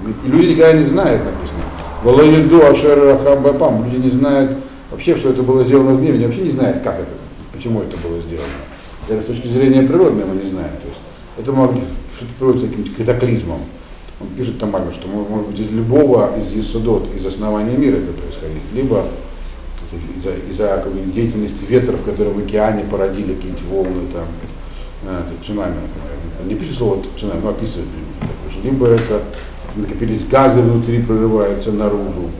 например. 0.02 0.16
И 0.24 0.28
люди 0.28 0.52
никогда 0.52 0.72
не 0.72 0.84
знают, 0.84 1.22
написано. 1.24 1.62
Валаиду 2.02 2.66
Ашер 2.66 3.18
Хабапам. 3.22 3.84
Люди 3.84 4.04
не 4.04 4.10
знают 4.10 4.56
вообще, 4.90 5.16
что 5.16 5.30
это 5.30 5.42
было 5.42 5.64
сделано 5.64 5.94
в 5.94 6.02
мире, 6.02 6.14
они 6.14 6.26
вообще 6.26 6.42
не 6.42 6.50
знают, 6.50 6.82
как 6.82 6.94
это, 6.94 7.12
почему 7.52 7.80
это 7.80 7.96
было 7.98 8.20
сделано. 8.20 8.48
Даже 9.08 9.22
с 9.22 9.26
точки 9.26 9.48
зрения 9.48 9.82
природной 9.82 10.24
мы 10.24 10.34
не 10.40 10.48
знаем. 10.48 10.70
То 10.82 10.88
есть 10.88 11.00
это 11.38 11.52
быть 11.52 11.82
что-то 12.16 12.32
приводится 12.38 12.68
каким-то 12.68 12.90
катаклизмам. 12.96 13.60
Он 14.20 14.28
пишет 14.36 14.58
там, 14.58 14.70
Мальбер, 14.70 14.92
что 14.92 15.08
может 15.08 15.48
быть 15.48 15.60
из 15.60 15.70
любого 15.70 16.38
из 16.38 16.52
Есудот, 16.52 17.08
из 17.16 17.26
основания 17.26 17.76
мира 17.76 17.96
это 17.96 18.12
происходить, 18.12 18.62
либо 18.74 19.04
из-за 20.16 20.30
из-за 20.50 20.82
какой-нибудь 20.84 21.14
деятельности 21.14 21.64
ветров, 21.64 22.02
которые 22.04 22.34
в 22.34 22.38
океане 22.38 22.84
породили 22.84 23.34
какие-нибудь 23.34 23.64
волны, 23.64 24.02
там, 24.12 24.24
э, 25.06 25.22
цунами, 25.44 25.74
например. 25.74 26.46
Не 26.46 26.54
пишет 26.54 26.76
слово 26.78 27.02
цунами, 27.18 27.40
но 27.42 27.50
описывает 27.50 27.88
такое, 28.20 28.62
либо 28.62 28.86
это 28.88 29.22
накопились 29.76 30.26
газы 30.26 30.60
внутри, 30.60 31.02
прорываются 31.02 31.72
наружу, 31.72 32.30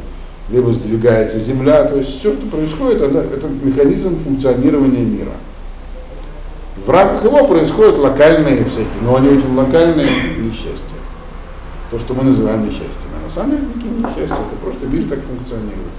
либо 0.50 0.72
сдвигается 0.72 1.38
земля, 1.40 1.84
то 1.84 1.96
есть 1.96 2.18
все, 2.18 2.32
что 2.32 2.46
происходит, 2.46 3.00
это, 3.00 3.18
это 3.18 3.48
механизм 3.62 4.18
функционирования 4.18 5.04
мира. 5.04 5.32
В 6.84 6.90
рамках 6.90 7.24
его 7.24 7.46
происходят 7.46 7.98
локальные 7.98 8.64
всякие, 8.64 9.02
но 9.02 9.16
они 9.16 9.28
очень 9.28 9.54
локальные 9.54 10.08
несчастья. 10.38 10.82
То, 11.90 11.98
что 11.98 12.14
мы 12.14 12.24
называем 12.24 12.66
несчастьем. 12.66 13.08
А 13.14 13.24
на 13.24 13.30
самом 13.30 13.52
деле 13.52 13.62
никакие 13.68 13.92
несчастья, 13.92 14.34
это 14.34 14.56
просто 14.62 14.86
мир 14.86 15.04
так 15.08 15.20
функционирует. 15.20 15.92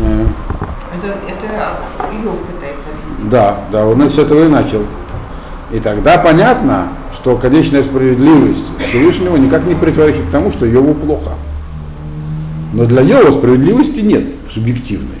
Это, 0.00 1.16
это 1.28 1.46
Иов 2.24 2.38
пытается 2.38 2.88
объяснить. 2.90 3.30
Да, 3.30 3.60
да, 3.70 3.86
он 3.86 4.10
с 4.10 4.18
этого 4.18 4.44
и 4.44 4.48
начал. 4.48 4.82
И 5.70 5.78
тогда 5.78 6.18
понятно, 6.18 6.88
что 7.14 7.36
конечная 7.36 7.82
справедливость 7.82 8.70
Всевышнего 8.78 9.36
никак 9.36 9.66
не 9.66 9.74
противоречит 9.74 10.30
тому, 10.30 10.50
что 10.50 10.66
Йову 10.66 10.94
плохо. 10.94 11.30
Но 12.72 12.86
для 12.86 13.02
Йова 13.02 13.32
справедливости 13.32 14.00
нет 14.00 14.24
субъективной. 14.50 15.18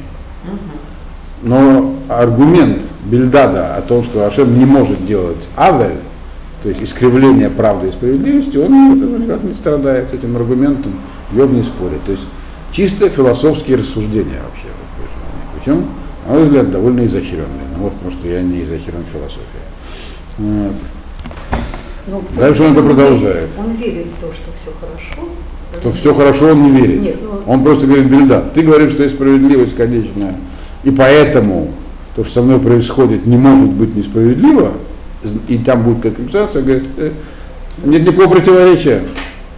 Но 1.42 1.94
аргумент 2.08 2.82
Бельдада 3.04 3.76
о 3.76 3.82
том, 3.82 4.02
что 4.02 4.26
Ашем 4.26 4.58
не 4.58 4.64
может 4.64 5.06
делать 5.06 5.48
авель, 5.56 5.98
то 6.62 6.68
есть 6.68 6.82
искривление 6.82 7.48
правды 7.48 7.88
и 7.88 7.92
справедливости, 7.92 8.58
он 8.58 8.98
этого 8.98 9.16
никак 9.16 9.42
не 9.42 9.54
страдает. 9.54 10.12
Этим 10.12 10.36
аргументом 10.36 10.92
Йов 11.32 11.50
не 11.50 11.62
спорит. 11.62 12.02
То 12.04 12.12
есть 12.12 12.24
чисто 12.72 13.08
философские 13.08 13.78
рассуждения 13.78 14.40
вообще. 14.44 14.68
Причем, 15.56 15.84
на 16.26 16.34
мой 16.34 16.44
взгляд, 16.44 16.70
довольно 16.70 17.06
изощренные. 17.06 17.68
Ну 17.76 17.84
вот, 17.84 17.92
потому 17.94 18.12
что 18.12 18.28
я 18.28 18.42
не 18.42 18.62
изощрен 18.64 19.04
в 19.08 19.12
философии. 19.12 19.44
Вот. 20.38 20.74
То 22.06 22.40
Дальше 22.40 22.62
он 22.62 22.72
это 22.72 22.82
продолжает. 22.82 23.50
Он 23.58 23.72
верит 23.72 24.06
в 24.06 24.20
то, 24.20 24.32
что 24.32 24.50
все 24.60 24.72
хорошо. 24.80 25.30
Что 25.78 25.92
все 25.92 26.14
хорошо, 26.14 26.46
он 26.52 26.64
не 26.64 26.80
верит. 26.80 27.02
Нет, 27.02 27.16
ну, 27.22 27.52
Он 27.52 27.62
просто 27.62 27.86
говорит, 27.86 28.06
Бельда, 28.06 28.42
ты 28.54 28.62
говоришь, 28.62 28.92
что 28.92 29.04
есть 29.04 29.14
справедливость 29.14 29.76
конечная, 29.76 30.34
и 30.82 30.90
поэтому 30.90 31.70
то, 32.16 32.24
что 32.24 32.34
со 32.34 32.42
мной 32.42 32.58
происходит, 32.58 33.26
не 33.26 33.36
может 33.36 33.70
быть 33.70 33.94
несправедливо, 33.94 34.72
и 35.46 35.58
там 35.58 35.84
будет 35.84 36.02
компенсация, 36.02 36.62
говорит, 36.62 36.84
«Э, 36.96 37.12
нет 37.84 38.04
никакого 38.04 38.34
противоречия. 38.34 39.02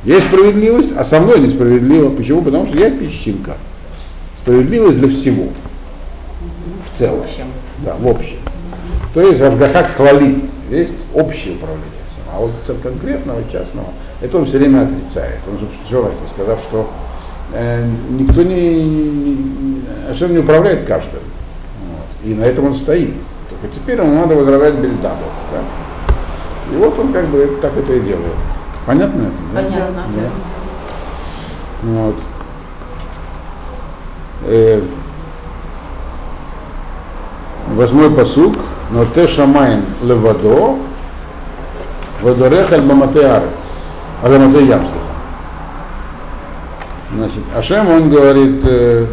Есть 0.04 0.26
справедливость, 0.26 0.92
а 0.96 1.04
со 1.04 1.20
мной 1.20 1.40
несправедливо. 1.40 2.10
Почему? 2.10 2.42
Потому 2.42 2.66
что 2.66 2.76
я 2.78 2.90
песчинка. 2.90 3.56
Справедливость 4.42 4.98
для 4.98 5.08
всего. 5.08 5.44
В 5.44 6.94
В 6.94 6.98
целом. 6.98 7.20
общем. 7.20 7.44
Да, 7.84 7.94
в 7.98 8.06
общем. 8.08 8.36
То 9.14 9.20
есть 9.20 9.40
Ашгаха 9.40 9.84
хвалит, 9.84 10.44
есть 10.70 10.94
общее 11.14 11.54
управление 11.54 11.86
всем. 12.10 12.24
А 12.34 12.40
вот 12.40 12.50
от 12.68 12.80
конкретного, 12.80 13.42
частного, 13.50 13.88
это 14.20 14.38
он 14.38 14.44
все 14.44 14.58
время 14.58 14.82
отрицает. 14.82 15.38
Он 15.50 15.58
же 15.58 15.66
все 15.86 16.02
раз 16.02 16.12
сказав, 16.34 16.58
что 16.60 16.90
э, 17.52 17.86
никто 18.10 18.42
не, 18.42 18.84
не, 18.84 19.82
Ашем 20.10 20.32
не 20.32 20.38
управляет 20.38 20.86
каждым. 20.86 21.20
Вот. 21.90 22.28
И 22.30 22.34
на 22.34 22.44
этом 22.44 22.66
он 22.66 22.74
стоит. 22.74 23.14
Только 23.50 23.74
теперь 23.74 23.98
ему 23.98 24.14
надо 24.14 24.34
возражать 24.34 24.74
Бельдаду. 24.74 25.24
Да? 25.52 26.14
И 26.72 26.76
вот 26.76 26.98
он 26.98 27.12
как 27.12 27.26
бы 27.26 27.58
так 27.60 27.76
это 27.76 27.92
и 27.92 28.00
делает. 28.00 28.32
Понятно 28.86 29.22
это? 29.22 29.32
да? 29.54 29.62
Понятно. 29.62 30.02
Да. 30.16 31.90
Вот. 31.90 32.16
Э, 34.44 34.82
восьмой 37.74 38.10
посук, 38.10 38.56
но 38.90 39.04
те 39.04 39.26
шамайн 39.26 39.82
левадо, 40.02 40.76
водорех 42.22 42.72
аль 42.72 42.82
бамате 42.82 43.24
арец, 43.26 43.88
аль 44.22 44.32
бамате 44.38 44.66
ям. 44.66 44.86
Значит, 47.14 47.42
Ашем, 47.56 47.88
он 47.90 48.10
говорит, 48.10 48.62
э, 48.64 49.06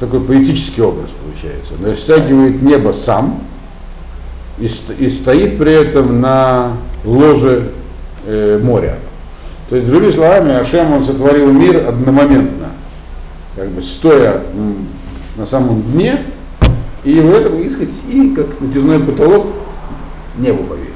такой 0.00 0.20
поэтический 0.20 0.82
образ 0.82 1.10
получается, 1.22 1.74
он 1.78 1.90
растягивает 1.90 2.60
небо 2.60 2.92
сам 2.92 3.40
и, 4.58 4.68
ст- 4.68 4.90
и 4.98 5.08
стоит 5.08 5.56
при 5.58 5.72
этом 5.72 6.20
на 6.20 6.72
ложе 7.04 7.70
э, 8.26 8.58
моря. 8.62 8.96
То 9.68 9.76
есть, 9.76 9.88
другими 9.88 10.10
словами, 10.10 10.52
Ашем, 10.54 10.92
он 10.92 11.04
сотворил 11.04 11.52
мир 11.52 11.88
одномоментно. 11.88 12.68
как 13.56 13.68
бы 13.68 13.82
стоя 13.82 14.42
на 15.36 15.46
самом 15.46 15.82
дне, 15.82 16.24
и 17.04 17.20
в 17.20 17.32
этом, 17.32 17.58
и, 17.60 17.70
сказать, 17.70 17.94
и 18.08 18.34
как 18.34 18.60
натяжной 18.60 19.00
потолок 19.00 19.46
небо 20.36 20.62
повесил. 20.64 20.90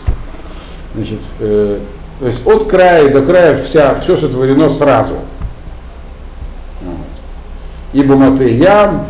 Значит, 0.95 1.21
э, 1.41 1.79
то 2.21 2.27
есть 2.27 2.47
от 2.47 2.69
края 2.69 3.11
до 3.11 3.23
края 3.23 3.61
вся, 3.63 3.95
все 3.97 4.17
сотворено 4.17 4.71
сразу. 4.71 5.15
Вот. 6.83 6.97
Ибо 7.93 8.17
моты 8.17 8.51
ям, 8.51 9.07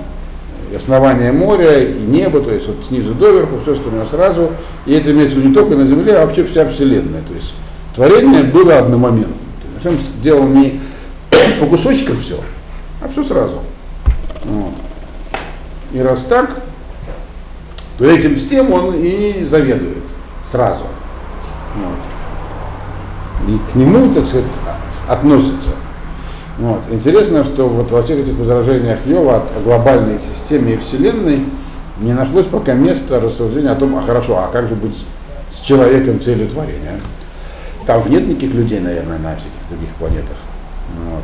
и 0.72 0.76
основание 0.76 1.32
моря, 1.32 1.84
и 1.84 2.00
небо, 2.00 2.40
то 2.40 2.50
есть 2.50 2.66
вот 2.66 2.76
снизу 2.88 3.14
доверху, 3.14 3.58
все 3.62 3.74
остальное 3.74 4.06
сразу. 4.06 4.50
И 4.86 4.94
это 4.94 5.10
имеется 5.10 5.38
не 5.38 5.52
только 5.52 5.76
на 5.76 5.86
Земле, 5.86 6.16
а 6.16 6.26
вообще 6.26 6.44
вся 6.44 6.66
Вселенная. 6.68 7.22
То 7.28 7.34
есть 7.34 7.54
творение 7.94 8.44
было 8.44 8.78
одномоментно. 8.78 9.34
Он 9.84 9.98
сделал 9.98 10.46
не 10.46 10.80
по 11.60 11.66
кусочкам 11.66 12.20
все, 12.20 12.40
а 13.02 13.08
все 13.08 13.24
сразу. 13.24 13.60
Вот. 14.44 14.74
И 15.92 16.00
раз 16.00 16.24
так, 16.24 16.62
то 17.98 18.04
этим 18.04 18.36
всем 18.36 18.72
он 18.72 18.94
и 18.96 19.46
заведует 19.48 20.02
сразу. 20.50 20.84
Вот. 21.76 23.48
И 23.48 23.58
к 23.70 23.74
нему, 23.74 24.12
так 24.14 24.26
сказать, 24.26 24.46
относится. 25.08 25.70
Вот. 26.58 26.80
Интересно, 26.90 27.44
что 27.44 27.68
вот 27.68 27.90
во 27.90 28.02
всех 28.02 28.20
этих 28.20 28.34
возражениях 28.34 29.00
Йова 29.06 29.44
о 29.56 29.60
глобальной 29.62 30.18
системе 30.18 30.74
и 30.74 30.76
Вселенной 30.76 31.44
не 32.00 32.12
нашлось 32.12 32.46
пока 32.46 32.74
места 32.74 33.20
рассуждения 33.20 33.70
о 33.70 33.76
том, 33.76 33.96
а 33.96 34.02
хорошо, 34.02 34.38
а 34.38 34.50
как 34.50 34.68
же 34.68 34.74
быть 34.74 34.96
с 35.52 35.60
человеком 35.60 36.20
целью 36.20 36.48
творения? 36.48 37.00
Там 37.86 38.08
нет 38.10 38.26
никаких 38.26 38.54
людей, 38.54 38.80
наверное, 38.80 39.18
на 39.18 39.34
всяких 39.36 39.68
других 39.68 39.90
планетах. 39.96 40.36
Вот. 41.10 41.22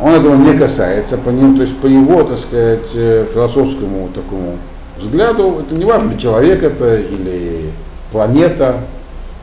Он 0.00 0.12
этого 0.12 0.34
не 0.36 0.58
касается, 0.58 1.16
по 1.16 1.30
ним, 1.30 1.56
то 1.56 1.62
есть 1.62 1.76
по 1.78 1.86
его, 1.86 2.24
так 2.24 2.38
сказать, 2.38 2.90
э, 2.94 3.26
философскому 3.32 4.08
такому 4.08 4.58
взгляду, 4.98 5.60
это 5.60 5.74
не 5.74 5.84
важно, 5.84 6.18
человек 6.18 6.62
это 6.62 6.96
или 6.96 7.70
планета, 8.10 8.78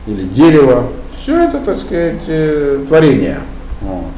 или 0.06 0.24
дерево, 0.24 0.88
все 1.20 1.44
это, 1.44 1.58
так 1.60 1.78
сказать, 1.78 2.22
э, 2.26 2.84
творение. 2.86 3.40
Вот. 3.80 4.12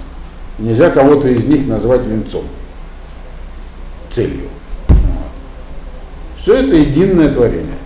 Нельзя 0.59 0.91
кого-то 0.91 1.29
из 1.29 1.45
них 1.45 1.67
назвать 1.67 2.05
венцом, 2.05 2.45
целью. 4.11 4.49
Все 6.41 6.57
это 6.57 6.75
единое 6.75 7.33
творение. 7.33 7.79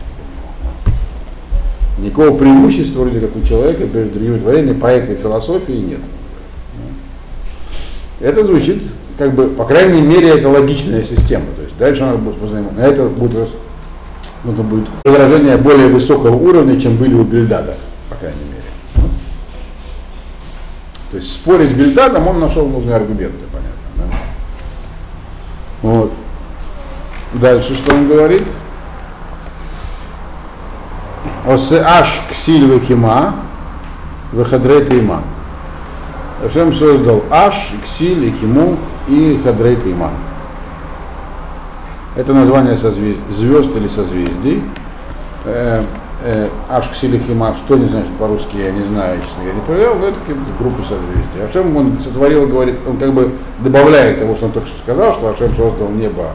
Никакого 1.98 2.38
преимущества, 2.38 3.00
вроде 3.00 3.20
как 3.20 3.34
у 3.34 3.42
человека, 3.42 3.86
перед 3.86 4.12
другими 4.12 4.38
творениями 4.38 4.78
по 4.78 4.86
этой 4.86 5.16
философии 5.16 5.72
нет. 5.72 6.00
Это 8.20 8.44
звучит, 8.44 8.82
как 9.16 9.34
бы, 9.34 9.48
по 9.48 9.64
крайней 9.64 10.02
мере, 10.02 10.28
это 10.28 10.48
логичная 10.48 11.02
система. 11.02 11.46
То 11.56 11.62
есть 11.62 11.76
дальше 11.76 12.02
она 12.02 12.16
будет 12.16 12.36
взаимодействовать. 12.36 12.92
Это 12.92 13.08
будет, 13.08 13.48
это 14.44 14.62
будет 14.62 14.88
возражение 15.04 15.56
более 15.56 15.88
высокого 15.88 16.36
уровня, 16.36 16.80
чем 16.80 16.96
были 16.96 17.14
у 17.14 17.24
Бельдада, 17.24 17.76
по 18.08 18.14
крайней 18.14 18.44
мере. 18.44 19.08
То 21.10 21.16
есть 21.16 21.32
спорить 21.32 21.70
с 21.70 21.72
Бельдадом 21.72 22.28
он 22.28 22.38
нашел 22.38 22.68
нужные 22.68 22.96
аргументы, 22.96 23.44
понятно. 23.52 23.72
Да? 23.96 24.04
Вот. 25.82 26.12
Дальше 27.34 27.74
что 27.74 27.94
он 27.94 28.08
говорит? 28.08 28.44
Осеаш 31.48 32.22
ксиль 32.30 32.66
векима 32.66 33.34
вехадрейт 34.32 34.92
има. 34.92 35.22
Ашем 36.44 36.72
создал 36.72 37.24
Аш, 37.30 37.72
Ксиль, 37.84 38.26
и 38.26 38.30
Киму 38.30 38.76
и 39.08 39.40
Хадрейт 39.42 39.84
Има. 39.84 40.10
Это 42.14 42.32
название 42.32 42.76
созвезд... 42.76 43.18
звезд 43.30 43.74
или 43.74 43.88
созвездий. 43.88 44.62
Э, 45.44 45.82
э, 46.22 46.48
Аш, 46.68 46.90
Ксиль 46.92 47.20
Хима, 47.26 47.56
что 47.56 47.76
не 47.76 47.88
значит 47.88 48.10
по-русски, 48.18 48.56
я 48.56 48.70
не 48.70 48.82
знаю, 48.82 49.18
честно 49.20 49.48
я 49.48 49.52
не 49.52 49.60
проверял, 49.62 49.96
но 49.96 50.06
это 50.06 50.18
какие-то 50.20 50.42
группы 50.60 50.82
созвездий. 50.82 51.44
Ашем 51.44 51.76
он 51.76 51.98
сотворил, 52.02 52.46
говорит, 52.46 52.76
он 52.86 52.98
как 52.98 53.12
бы 53.12 53.32
добавляет 53.58 54.20
того, 54.20 54.36
что 54.36 54.46
он 54.46 54.52
только 54.52 54.68
что 54.68 54.78
сказал, 54.80 55.14
что 55.14 55.30
Ашем 55.30 55.50
создал 55.56 55.88
небо 55.90 56.30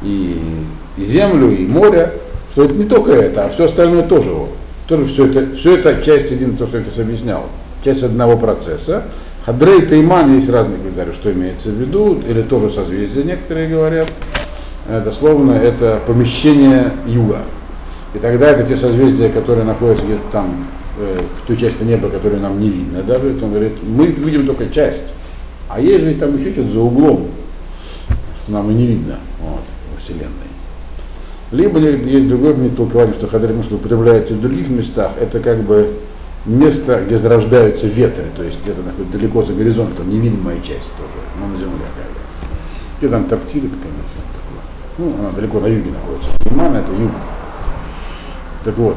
и, 0.00 0.64
и 0.96 1.04
землю, 1.04 1.50
и 1.50 1.66
море, 1.66 2.14
что 2.56 2.64
это 2.64 2.72
не 2.72 2.84
только 2.86 3.12
это, 3.12 3.44
а 3.44 3.48
все 3.50 3.66
остальное 3.66 4.04
тоже. 4.04 4.30
Тоже 4.88 5.04
все 5.04 5.26
это, 5.26 5.54
все 5.54 5.76
это 5.76 6.02
часть 6.02 6.32
один, 6.32 6.56
то, 6.56 6.66
что 6.66 6.78
я 6.78 6.84
сейчас 6.84 7.00
объяснял, 7.00 7.42
часть 7.84 8.02
одного 8.02 8.38
процесса. 8.38 9.02
Хадрей 9.44 9.82
Тайман 9.82 10.34
есть 10.36 10.48
разные 10.48 10.78
комментарии, 10.78 11.12
что 11.12 11.30
имеется 11.32 11.68
в 11.68 11.74
виду, 11.74 12.18
или 12.26 12.40
тоже 12.40 12.70
созвездие 12.70 13.24
некоторые 13.24 13.68
говорят. 13.68 14.10
Это 14.88 15.12
словно 15.12 15.52
это 15.52 16.00
помещение 16.06 16.92
юга. 17.06 17.40
И 18.14 18.18
тогда 18.18 18.48
это 18.48 18.64
те 18.64 18.78
созвездия, 18.78 19.28
которые 19.28 19.66
находятся 19.66 20.06
где-то 20.06 20.22
там, 20.32 20.66
э, 20.98 21.20
в 21.42 21.46
той 21.46 21.58
части 21.58 21.82
неба, 21.82 22.08
которую 22.08 22.40
нам 22.40 22.58
не 22.58 22.70
видно 22.70 23.02
даже. 23.02 23.36
Он 23.42 23.50
говорит, 23.50 23.72
мы 23.82 24.06
видим 24.06 24.46
только 24.46 24.70
часть. 24.70 25.12
А 25.68 25.78
есть 25.78 26.02
же 26.02 26.14
там 26.14 26.34
еще 26.40 26.54
что-то 26.54 26.70
за 26.70 26.80
углом, 26.80 27.26
что 28.42 28.52
нам 28.52 28.70
и 28.70 28.74
не 28.74 28.86
видно 28.86 29.16
вот, 29.42 29.60
во 29.92 30.00
Вселенной. 30.00 30.45
Либо 31.52 31.78
есть 31.78 32.28
другое 32.28 32.54
мне 32.54 32.70
толкование, 32.70 33.14
что 33.14 33.28
хадрим, 33.28 33.62
что 33.62 33.76
употребляется 33.76 34.34
в 34.34 34.40
других 34.40 34.68
местах, 34.68 35.12
это 35.20 35.38
как 35.38 35.58
бы 35.62 35.90
место, 36.44 37.02
где 37.06 37.18
зарождаются 37.18 37.86
ветры, 37.86 38.24
то 38.36 38.42
есть 38.42 38.58
где-то 38.62 38.82
находится 38.82 39.18
далеко 39.18 39.42
за 39.44 39.52
горизонтом, 39.52 40.10
невидимая 40.10 40.56
часть 40.56 40.90
тоже, 40.96 41.18
но 41.40 41.46
на 41.46 41.58
земле 41.58 41.86
как 41.96 42.12
бы. 42.12 42.20
Где 42.98 43.08
там 43.08 43.22
Антарктида 43.22 43.68
какая-нибудь 43.68 44.06
такое. 44.34 44.62
Ну, 44.98 45.14
она 45.20 45.30
далеко 45.30 45.60
на 45.60 45.66
юге 45.66 45.90
находится. 45.90 46.30
Лиман 46.50 46.74
это 46.74 46.90
юг. 46.92 47.10
Так 48.64 48.78
вот, 48.78 48.96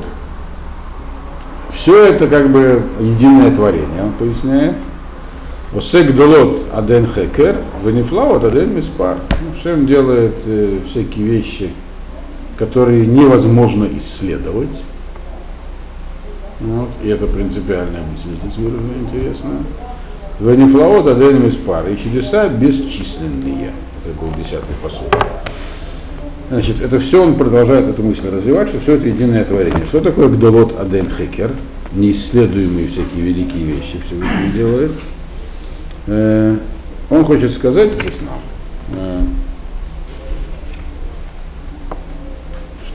все 1.73 2.07
это 2.07 2.27
как 2.27 2.49
бы 2.49 2.81
единое 2.99 3.53
творение, 3.53 4.03
он 4.03 4.13
поясняет. 4.13 4.75
Осек 5.75 6.15
долот 6.15 6.62
аден 6.73 7.07
хекер, 7.13 7.57
венифлаут 7.83 8.43
аден 8.43 8.75
миспар. 8.75 9.17
Ну, 9.29 9.62
Шем 9.62 9.85
делает 9.85 10.33
э, 10.45 10.79
всякие 10.89 11.25
вещи, 11.27 11.71
которые 12.60 13.08
невозможно 13.08 13.88
исследовать. 13.98 14.84
Вот, 16.60 16.89
и 17.02 17.08
это 17.08 17.26
принципиальная 17.26 18.02
мысль 18.02 18.38
здесь 18.43 18.58
выражена, 18.58 18.91
интересно. 19.00 19.50
Венифлаот 20.41 21.08
аден 21.08 21.45
миспар. 21.45 21.88
И 21.88 21.98
чудеса 21.98 22.50
бесчисленные. 22.50 23.72
Это 24.04 24.19
был 24.19 24.30
десятый 24.38 24.76
посуд. 24.84 25.08
Значит, 26.50 26.82
это 26.82 27.00
все 27.00 27.24
он 27.24 27.36
продолжает 27.36 27.88
эту 27.88 28.04
мысль 28.04 28.28
развивать, 28.30 28.67
что 28.67 28.80
все 28.82 28.95
это 28.95 29.08
единое 29.08 29.45
творение. 29.45 29.86
Что 29.86 30.02
такое 30.02 30.28
Гдолот 30.28 30.78
Аден 30.78 31.08
Хекер? 31.10 31.52
Неисследуемые 31.93 32.88
всякие 32.88 33.22
великие 33.22 33.63
вещи 33.65 34.00
Всевышний 34.06 34.52
делает. 34.54 34.91
Э, 36.08 36.58
он 37.10 37.24
хочет 37.24 37.54
сказать 37.54 37.93
здесь 37.93 38.15
нам, 38.22 39.30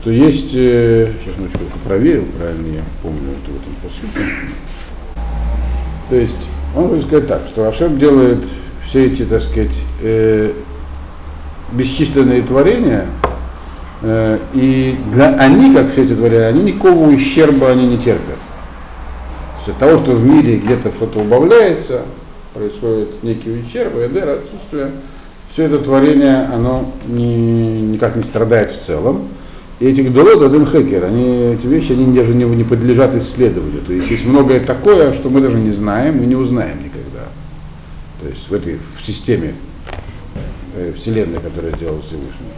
что 0.05 0.11
есть, 0.11 0.51
э, 0.53 1.11
сейчас 1.23 1.35
минуточку 1.35 1.79
проверил, 1.83 2.25
правильно 2.37 2.75
я 2.75 2.83
помню 3.01 3.21
это 3.41 3.51
в 3.51 3.55
этом 3.55 3.73
посуде. 3.81 4.25
То 6.11 6.15
есть 6.15 6.47
он 6.75 6.89
хочет 6.89 7.07
сказать 7.07 7.27
так, 7.27 7.41
что 7.47 7.67
Ашем 7.67 7.97
делает 7.97 8.45
все 8.85 9.07
эти, 9.07 9.25
так 9.25 9.41
сказать, 9.41 9.71
э, 10.03 10.53
бесчисленные 11.71 12.43
творения, 12.43 13.07
э, 14.03 14.37
и 14.53 14.95
для, 15.11 15.29
они, 15.39 15.73
как 15.73 15.91
все 15.91 16.03
эти 16.03 16.13
творения, 16.13 16.49
они 16.49 16.71
никакого 16.71 17.07
ущерба 17.07 17.71
они 17.71 17.87
не 17.87 17.97
терпят. 17.97 18.37
То 18.37 19.57
есть 19.65 19.69
от 19.69 19.77
того, 19.79 19.97
что 20.03 20.11
в 20.11 20.23
мире 20.23 20.57
где-то 20.57 20.91
что-то 20.91 21.23
убавляется, 21.23 22.01
происходит 22.53 23.23
некий 23.23 23.59
ущерб, 23.59 23.95
эдер, 23.95 24.29
отсутствие, 24.29 24.91
все 25.51 25.63
это 25.63 25.79
творение, 25.79 26.43
оно 26.43 26.91
не, 27.07 27.81
никак 27.81 28.15
не 28.15 28.23
страдает 28.23 28.69
в 28.69 28.79
целом. 28.79 29.29
И 29.79 29.87
эти 29.87 30.01
гдолот, 30.01 30.41
один 30.41 30.65
хекер, 30.65 31.03
они, 31.03 31.53
эти 31.53 31.67
вещи, 31.67 31.91
они 31.91 32.15
даже 32.15 32.33
не, 32.33 32.45
не 32.45 32.63
подлежат 32.63 33.13
исследованию. 33.15 33.81
То 33.81 33.91
есть 33.91 34.09
есть 34.09 34.25
многое 34.25 34.61
такое, 34.61 35.11
что 35.13 35.29
мы 35.29 35.41
даже 35.41 35.57
не 35.57 35.71
знаем 35.71 36.23
и 36.23 36.25
не 36.25 36.35
узнаем 36.35 36.77
никогда. 36.77 37.27
То 38.21 38.29
есть 38.29 38.49
в 38.49 38.53
этой 38.53 38.79
в 38.97 39.05
системе 39.05 39.53
э, 40.75 40.93
Вселенной, 40.97 41.39
которая 41.39 41.75
сделал 41.75 42.01
Всевышний. 42.01 42.55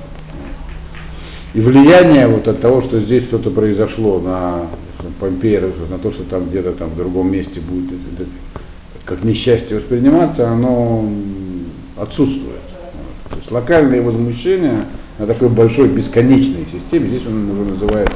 И 1.55 1.59
влияние 1.59 2.27
вот 2.27 2.47
от 2.47 2.61
того, 2.61 2.81
что 2.81 2.99
здесь 2.99 3.23
что-то 3.23 3.49
произошло 3.49 4.19
на 4.19 4.67
Помпея, 5.19 5.63
на 5.89 5.97
то, 5.97 6.11
что 6.11 6.23
там 6.23 6.47
где-то 6.47 6.73
там 6.73 6.89
в 6.89 6.97
другом 6.97 7.31
месте 7.31 7.59
будет 7.59 7.87
это, 7.87 8.23
это, 8.23 8.29
как 9.05 9.23
несчастье 9.23 9.77
восприниматься, 9.77 10.49
оно 10.49 11.09
отсутствует. 11.95 12.61
Вот. 12.93 13.31
То 13.31 13.37
есть 13.37 13.51
локальные 13.51 14.01
возмущения 14.01 14.85
на 15.19 15.25
такой 15.25 15.49
большой 15.49 15.87
бесконечной 15.87 16.65
системе, 16.71 17.09
здесь 17.09 17.25
он 17.25 17.49
уже 17.49 17.71
называет 17.71 18.11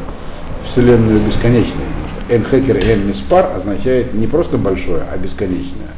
Вселенную 0.65 1.19
бесконечной, 1.19 1.85
что 2.05 2.35
Эн-Хекер 2.35 2.77
и 2.77 2.91
Эн-Миспар 2.91 3.55
означает 3.55 4.13
не 4.13 4.27
просто 4.27 4.57
большое, 4.57 5.03
а 5.11 5.17
бесконечное. 5.17 5.89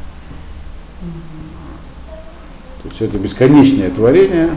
То 2.82 2.90
все 2.94 3.04
это 3.04 3.18
бесконечное 3.18 3.90
творение, 3.90 4.50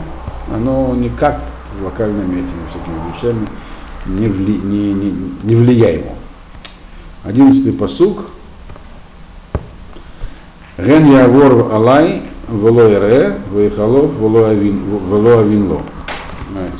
оно 0.52 0.94
никак 0.94 1.40
локальными 1.82 2.40
этими 2.40 2.64
всякими 2.70 3.12
вещами 3.12 3.46
не, 4.06 4.26
вли, 4.28 4.56
не, 4.56 4.92
не, 4.92 5.14
не 5.42 5.54
влияемо. 5.54 6.12
Одиннадцатый 7.24 7.72
посук. 7.72 8.26
Ген 10.78 11.12
явор 11.12 11.72
алай, 11.72 12.22
вело 12.48 12.88
ире, 12.88 13.36
вейхалов, 13.52 14.18
вело 14.18 15.38
авинло. 15.38 15.82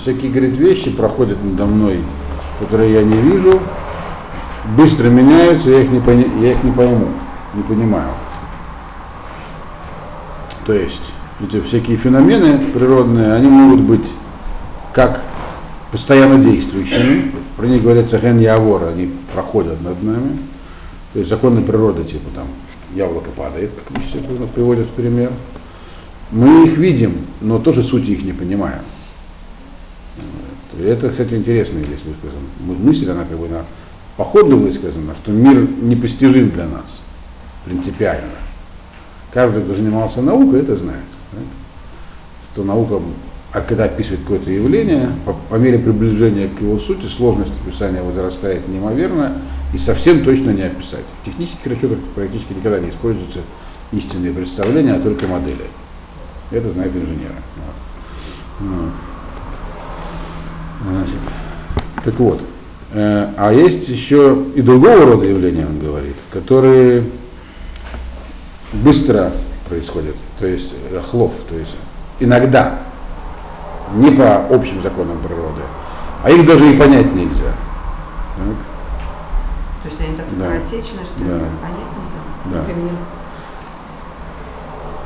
Всякие, 0.03 0.31
говорит, 0.31 0.57
вещи 0.57 0.91
проходят 0.91 1.43
надо 1.43 1.67
мной, 1.67 2.01
которые 2.61 2.95
я 2.95 3.03
не 3.03 3.17
вижу, 3.17 3.61
быстро 4.77 5.09
меняются, 5.09 5.71
я 5.71 5.83
их 5.83 5.91
не, 5.91 6.01
пони, 6.01 6.31
я 6.41 6.53
их 6.53 6.63
не 6.63 6.73
пойму, 6.73 7.09
не 7.55 7.63
понимаю. 7.63 8.11
То 10.67 10.73
есть 10.73 11.13
эти 11.43 11.61
всякие 11.61 11.97
феномены 11.97 12.59
природные, 12.73 13.33
они 13.35 13.49
могут 13.49 13.81
быть 13.81 14.07
как 14.93 15.23
постоянно 15.93 16.43
действующими, 16.43 17.33
про 17.57 17.67
них 17.67 17.83
говорится 17.83 18.19
ген 18.19 18.39
явор, 18.39 18.85
они 18.85 19.13
проходят 19.33 19.83
над 19.83 20.03
нами, 20.03 20.39
то 21.13 21.21
есть 21.21 21.31
законы 21.31 21.63
природы, 21.63 22.05
типа 22.05 22.31
там 22.35 22.47
яблоко 22.95 23.31
падает, 23.31 23.71
как 23.87 24.03
все 24.05 24.19
приводят 24.55 24.89
в 24.89 24.91
пример. 24.91 25.31
Мы 26.31 26.67
их 26.67 26.77
видим, 26.77 27.13
но 27.41 27.59
тоже 27.59 27.83
суть 27.83 28.09
их 28.09 28.23
не 28.23 28.33
понимаем. 28.33 28.83
И 30.79 30.83
это, 30.83 31.11
кстати, 31.11 31.35
интересная 31.35 31.83
здесь 31.83 32.01
высказана. 32.05 32.45
Мысль, 32.61 33.11
она 33.11 33.25
как 33.25 33.39
бы 33.39 33.49
на 33.49 33.65
походу 34.17 34.57
высказана, 34.57 35.15
что 35.23 35.33
мир 35.33 35.67
непостижим 35.81 36.51
для 36.51 36.67
нас, 36.67 37.01
принципиально. 37.65 38.29
Каждый, 39.33 39.63
кто 39.63 39.75
занимался 39.75 40.23
наукой, 40.23 40.61
это 40.61 40.77
знает. 40.77 41.01
Да? 41.33 41.39
Что 42.53 42.65
наука, 42.65 43.01
а 43.53 43.61
когда 43.61 43.85
описывает 43.85 44.21
какое-то 44.23 44.51
явление, 44.51 45.11
по, 45.25 45.33
по 45.33 45.55
мере 45.57 45.79
приближения 45.79 46.49
к 46.49 46.61
его 46.61 46.79
сути, 46.79 47.07
сложность 47.07 47.53
описания 47.65 48.03
возрастает 48.03 48.69
неимоверно, 48.69 49.41
и 49.73 49.79
совсем 49.79 50.25
точно 50.25 50.51
не 50.51 50.63
описать. 50.63 51.05
В 51.23 51.27
технических 51.27 51.67
расчетах 51.67 51.99
практически 52.15 52.53
никогда 52.55 52.79
не 52.81 52.91
используются 52.91 53.41
истинные 53.93 54.33
представления, 54.33 54.95
а 54.95 55.01
только 55.01 55.27
модели. 55.27 55.67
Это 56.51 56.71
знают 56.71 56.95
инженеры. 56.95 57.35
Вот. 58.61 58.69
Значит, 58.69 58.93
так 62.05 62.15
вот, 62.19 62.41
э, 62.93 63.29
а 63.37 63.53
есть 63.53 63.89
еще 63.89 64.39
и 64.55 64.63
другого 64.63 65.05
рода 65.05 65.27
явления, 65.27 65.67
он 65.67 65.79
говорит, 65.79 66.17
которые 66.33 67.05
быстро 68.73 69.33
происходят, 69.69 70.15
то 70.39 70.47
есть 70.47 70.73
э, 70.91 71.01
хлов, 71.01 71.33
то 71.49 71.57
есть 71.57 71.75
иногда, 72.21 72.79
не 73.95 74.11
по 74.11 74.47
общим 74.55 74.83
законам 74.83 75.19
природы, 75.19 75.63
а 76.23 76.31
их 76.31 76.47
даже 76.47 76.73
и 76.73 76.77
понять 76.77 77.15
нельзя. 77.15 77.53
Так. 78.37 78.57
То 79.83 79.89
есть 79.89 80.01
они 80.01 80.17
так 80.17 80.27
Да. 80.39 80.45
скоротечны, 80.45 81.01
что 81.05 81.25
Да. 81.25 81.37
их 81.37 81.43
понять 81.61 81.93
нельзя. 81.97 82.53
Да. 82.53 82.59
Например, 82.59 82.93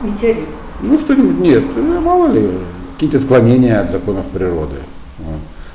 метеорит. 0.02 0.48
Ну, 0.80 0.98
что-нибудь 0.98 1.38
нет, 1.38 1.64
э, 1.76 2.00
мало 2.00 2.28
ли, 2.28 2.50
какие-то 2.94 3.18
отклонения 3.18 3.80
от 3.80 3.90
законов 3.90 4.26
природы. 4.26 4.76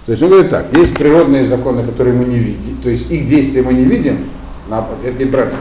То 0.08 0.13
есть 0.13 0.24
он 0.24 0.30
говорит 0.30 0.50
так, 0.50 0.65
есть 0.74 0.96
природные 0.96 1.46
законы, 1.46 1.84
которые 1.84 2.15
мы 2.15 2.26
не 2.26 2.39
видим, 2.39 2.78
то 2.82 2.89
есть 2.89 3.12
их 3.12 3.28
действия 3.28 3.62
мы 3.62 3.74
не 3.74 3.84
видим, 3.84 4.20
на- 4.70 4.88
это 5.06 5.24
неправильно 5.24 5.58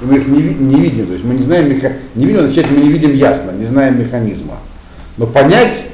и 0.00 0.04
мы 0.04 0.16
их 0.16 0.28
не, 0.28 0.42
не 0.42 0.80
видим, 0.80 1.06
то 1.06 1.12
есть 1.12 1.24
мы 1.24 1.34
не 1.34 1.42
знаем, 1.42 1.68
меха... 1.70 1.92
не 2.14 2.26
видим, 2.26 2.40
означает, 2.40 2.70
мы 2.70 2.78
не 2.82 2.88
видим 2.88 3.14
ясно, 3.14 3.50
не 3.50 3.64
знаем 3.64 3.98
механизма. 3.98 4.58
Но 5.16 5.26
понять, 5.26 5.86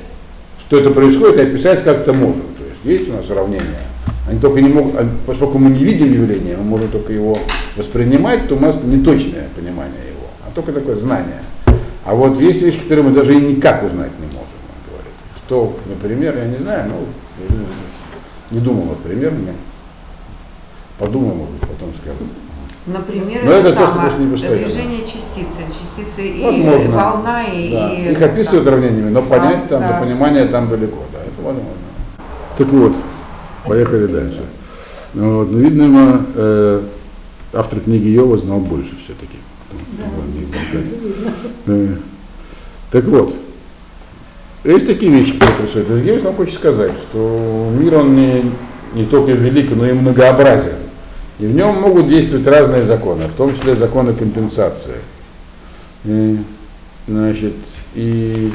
что 0.61 0.79
это 0.79 0.91
происходит, 0.91 1.39
и 1.39 1.43
описать 1.43 1.83
как-то 1.83 2.13
можем. 2.13 2.43
То 2.59 2.65
есть 2.65 3.01
есть 3.01 3.11
у 3.11 3.17
нас 3.17 3.29
уравнения. 3.31 3.81
Они 4.29 4.39
только 4.39 4.61
не 4.61 4.69
могут, 4.69 4.95
поскольку 5.27 5.59
мы 5.59 5.71
не 5.71 5.85
видим 5.85 6.13
явления, 6.13 6.57
мы 6.57 6.65
можем 6.65 6.89
только 6.89 7.13
его 7.13 7.37
воспринимать, 7.77 8.49
то 8.49 8.57
у 8.57 8.61
нас 8.61 8.79
неточное 8.83 9.49
понимание 9.57 10.09
его, 10.11 10.29
а 10.47 10.51
только 10.55 10.73
такое 10.73 10.97
знание. 10.97 11.41
А 12.05 12.15
вот 12.15 12.39
есть 12.41 12.61
вещи, 12.61 12.79
которые 12.81 13.07
мы 13.07 13.13
даже 13.13 13.35
и 13.35 13.41
никак 13.41 13.83
узнать 13.83 14.11
не 14.21 14.27
можем, 14.27 14.59
он 14.69 14.91
говорит. 14.91 15.13
Что, 15.47 15.79
например, 15.87 16.37
я 16.37 16.47
не 16.47 16.63
знаю, 16.63 16.85
я 16.85 16.91
не, 18.55 18.61
думал, 18.61 18.85
например, 18.87 19.33
мне. 19.33 19.53
Подумал, 20.99 21.35
может 21.35 21.53
быть, 21.55 21.61
потом 21.63 21.91
скажу. 22.01 22.31
Например, 22.87 23.41
Но 23.45 23.51
это 23.53 23.73
то, 23.73 23.87
что 23.89 23.99
просто 23.99 24.21
не 24.21 24.27
движение 24.37 25.01
частицы. 25.01 25.63
Частицы 25.69 26.29
и 26.29 26.45
Возможно. 26.45 26.91
волна, 26.97 27.45
и, 27.45 27.73
Да. 27.73 27.93
и 27.95 28.13
Их 28.13 28.17
это 28.21 28.27
описывают 28.27 28.65
самое. 28.65 28.79
уравнениями, 28.83 29.11
но 29.11 29.23
понять 29.23 29.65
А, 29.65 29.69
там, 29.69 29.81
да, 29.81 30.01
до 30.01 30.07
понимания 30.07 30.45
там 30.47 30.69
далеко, 30.69 30.99
да, 31.13 31.19
это 31.21 31.43
возможно. 31.43 31.71
Так 32.59 32.69
вот, 32.69 32.93
поехали 33.67 34.07
дальше. 34.07 34.43
Ну, 35.15 35.39
вот, 35.39 35.51
ну, 35.51 35.59
видно, 35.59 36.27
э, 36.35 36.83
автор 37.55 37.81
книги 37.81 38.09
Йова 38.09 38.37
знал 38.39 38.59
больше 38.61 38.95
все-таки. 38.97 39.39
Так 42.91 43.05
вот, 43.05 43.35
есть 44.73 44.87
такие 44.87 45.13
вещи, 45.13 45.33
которые 45.35 45.57
происходят. 45.59 45.89
Другим 45.89 46.25
нам 46.25 46.35
хочет 46.35 46.55
сказать, 46.55 46.93
что 47.11 47.71
мир, 47.79 47.99
он 47.99 48.17
не, 48.17 48.51
не 48.95 49.05
только 49.05 49.33
велик, 49.33 49.71
но 49.77 49.87
и 49.87 49.93
многообразен. 49.93 50.77
И 51.39 51.47
в 51.47 51.55
нем 51.55 51.81
могут 51.81 52.09
действовать 52.09 52.47
разные 52.47 52.85
законы, 52.85 53.25
в 53.25 53.35
том 53.35 53.55
числе 53.55 53.77
законы 53.77 54.15
компенсации. 54.15 54.97
И, 56.05 56.39
значит, 57.07 57.55
и 57.95 58.53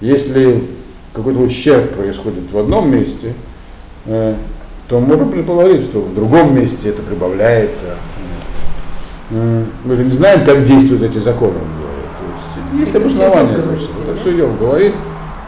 если 0.00 0.64
какой-то 1.12 1.40
ущерб 1.40 1.94
происходит 1.94 2.50
в 2.50 2.58
одном 2.58 2.90
месте, 2.90 3.34
э, 4.06 4.34
то 4.88 4.98
можно 4.98 5.26
предположить, 5.26 5.84
что 5.84 6.00
в 6.00 6.14
другом 6.14 6.56
месте 6.56 6.88
это 6.88 7.02
прибавляется. 7.02 7.96
Э, 9.30 9.64
Мы 9.84 9.94
же 9.94 10.04
не 10.04 10.10
знаем, 10.10 10.44
как 10.44 10.64
действуют 10.64 11.02
эти 11.02 11.18
законы. 11.18 11.54
То 11.54 12.76
есть, 12.76 12.86
есть 12.86 12.96
обоснование. 12.96 13.58
Это 13.58 14.20
все 14.20 14.36
Йов 14.36 14.58
говорит 14.58 14.94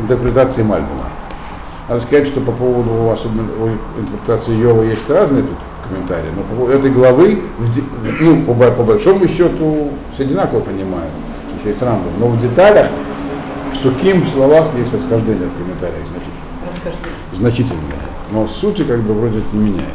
интерпретации 0.02 0.62
Мальбима. 0.62 1.06
Надо 1.88 2.00
сказать, 2.00 2.26
что 2.26 2.40
по 2.40 2.52
поводу 2.52 3.10
особенно 3.10 3.48
интерпретации 3.98 4.56
Йова 4.56 4.82
есть 4.82 5.08
разные 5.08 5.42
тут 5.42 5.56
комментарии, 5.88 6.30
но 6.36 6.42
по 6.42 6.54
поводу 6.54 6.78
этой 6.78 6.90
главы, 6.90 7.42
в 7.58 8.22
ну, 8.22 8.42
по, 8.42 8.54
по 8.70 8.82
большому 8.82 9.26
счету, 9.28 9.90
все 10.14 10.24
одинаково 10.24 10.60
понимают, 10.60 11.10
еще 11.58 11.70
есть 11.70 11.82
рамбы, 11.82 12.08
но 12.18 12.28
в 12.28 12.40
деталях, 12.40 12.88
в 13.74 13.76
сухим 13.76 14.26
словах 14.28 14.68
есть 14.78 14.94
расхождение 14.94 15.48
в 15.48 15.56
комментариях 15.58 16.06
значительное 16.06 16.42
значительное, 17.34 17.98
но 18.30 18.46
сути 18.46 18.84
как 18.84 19.00
бы 19.00 19.14
вроде 19.14 19.42
не 19.52 19.58
меняет. 19.58 19.86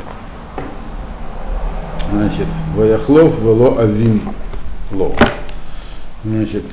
Значит, 2.12 2.48
Ваяхлов 2.76 3.40
вело 3.42 3.78
авин 3.80 4.22
ло. 4.92 5.12
Значит, 6.24 6.64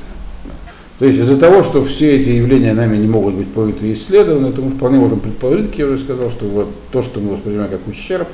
то 0.98 1.06
есть 1.06 1.18
из-за 1.18 1.36
того, 1.36 1.62
что 1.62 1.84
все 1.84 2.16
эти 2.16 2.28
явления 2.28 2.72
нами 2.72 2.96
не 2.96 3.08
могут 3.08 3.34
быть 3.34 3.52
поняты 3.52 3.92
исследованы, 3.92 4.52
то 4.52 4.62
мы 4.62 4.70
вполне 4.70 4.98
можем 4.98 5.20
предположить, 5.20 5.70
как 5.70 5.78
я 5.78 5.86
уже 5.86 5.98
сказал, 5.98 6.30
что 6.30 6.46
вот 6.46 6.68
то, 6.92 7.02
что 7.02 7.20
мы 7.20 7.32
воспринимаем 7.32 7.70
как 7.70 7.86
ущерб, 7.88 8.28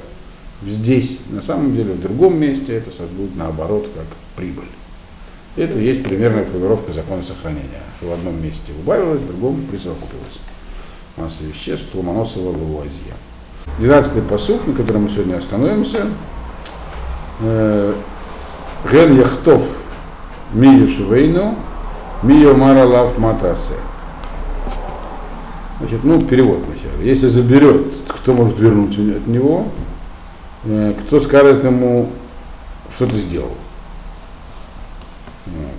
здесь, 0.62 1.18
на 1.30 1.42
самом 1.42 1.74
деле, 1.74 1.94
в 1.94 2.00
другом 2.02 2.38
месте, 2.38 2.74
это 2.74 2.90
будет 3.16 3.34
наоборот 3.36 3.88
как 3.94 4.04
прибыль. 4.36 4.68
Это 5.56 5.78
есть 5.78 6.04
примерная 6.04 6.44
формулировка 6.44 6.92
закона 6.92 7.22
сохранения, 7.22 7.82
что 7.98 8.10
в 8.10 8.12
одном 8.12 8.42
месте 8.42 8.72
убавилось, 8.82 9.20
в 9.20 9.26
другом 9.26 9.62
присовокупилось 9.70 10.38
масса 11.16 11.44
веществ 11.44 11.94
Ломоносова 11.94 12.50
Лавуазье. 12.50 13.14
12-й 13.78 14.22
посух, 14.22 14.66
на 14.66 14.74
котором 14.74 15.04
мы 15.04 15.10
сегодня 15.10 15.36
остановимся. 15.36 16.06
Э, 17.40 17.94
Ген 18.90 19.18
Яхтов 19.18 19.62
Мию 20.52 20.88
Шувейну, 20.88 21.56
Мию 22.22 22.56
Маралав 22.56 23.18
Матасе. 23.18 23.74
Значит, 25.78 26.04
ну, 26.04 26.20
перевод 26.20 26.58
сначала. 26.66 27.00
Если 27.02 27.28
заберет, 27.28 27.86
кто 28.08 28.34
может 28.34 28.58
вернуть 28.58 28.98
от 28.98 29.26
него, 29.26 29.68
э, 30.64 30.92
кто 31.06 31.20
скажет 31.20 31.64
ему, 31.64 32.10
что 32.94 33.06
ты 33.06 33.16
сделал. 33.16 33.56
Вот. 35.46 35.74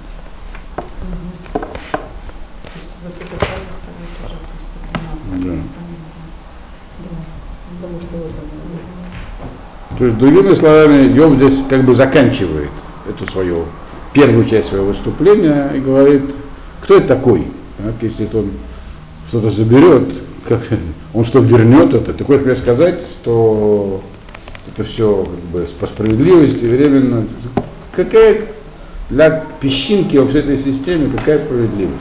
То 9.99 10.05
есть, 10.05 10.17
другими 10.17 10.55
словами, 10.55 11.13
Йов 11.13 11.35
здесь 11.35 11.59
как 11.69 11.83
бы 11.83 11.93
заканчивает 11.93 12.71
эту 13.07 13.31
свою 13.31 13.65
первую 14.13 14.45
часть 14.45 14.69
своего 14.69 14.87
выступления 14.87 15.71
и 15.75 15.79
говорит, 15.79 16.23
кто 16.81 16.97
это 16.97 17.07
такой? 17.07 17.45
Так, 17.77 17.95
если 18.01 18.25
это 18.25 18.39
он 18.39 18.51
что-то 19.29 19.49
заберет, 19.49 20.03
как, 20.47 20.61
он 21.13 21.23
что 21.23 21.39
вернет 21.39 21.93
это, 21.93 22.13
ты 22.13 22.23
хочешь 22.23 22.45
мне 22.45 22.55
сказать, 22.55 23.01
что 23.01 24.01
это 24.67 24.83
все 24.83 25.23
как 25.23 25.43
бы 25.51 25.67
по 25.79 25.87
справедливости 25.87 26.65
временно. 26.65 27.25
Какая 27.95 28.41
для 29.09 29.43
песчинки 29.59 30.17
во 30.17 30.27
всей 30.27 30.39
этой 30.39 30.57
системе, 30.57 31.09
какая 31.15 31.39
справедливость? 31.39 31.95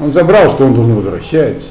Он 0.00 0.12
забрал, 0.12 0.50
что 0.50 0.64
он 0.64 0.74
должен 0.74 0.94
возвращать. 0.94 1.62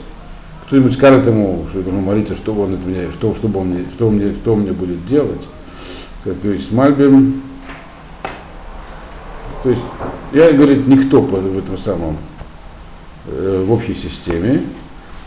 Кто-нибудь 0.68 0.94
скажет 0.94 1.26
ему, 1.26 1.66
что 1.72 1.82
должен 1.82 2.04
молиться, 2.04 2.36
что 2.36 2.54
он 2.54 2.74
от 2.74 2.86
меня, 2.86 3.10
что, 3.14 3.34
чтобы 3.36 3.62
он 3.62 3.74
что, 3.96 4.08
он 4.08 4.16
мне, 4.16 4.34
что 4.34 4.54
он 4.54 4.62
мне 4.62 4.74
будет 4.74 5.06
делать. 5.08 5.42
Как 6.26 6.40
говорит 6.42 6.72
Мальбим. 6.72 7.42
То 9.64 9.70
есть, 9.70 9.82
я, 10.34 10.52
говорит, 10.52 10.88
никто 10.88 11.22
в 11.22 11.58
этом 11.58 11.78
самом, 11.78 12.18
э, 13.28 13.64
в 13.66 13.72
общей 13.72 13.96
системе, 13.96 14.62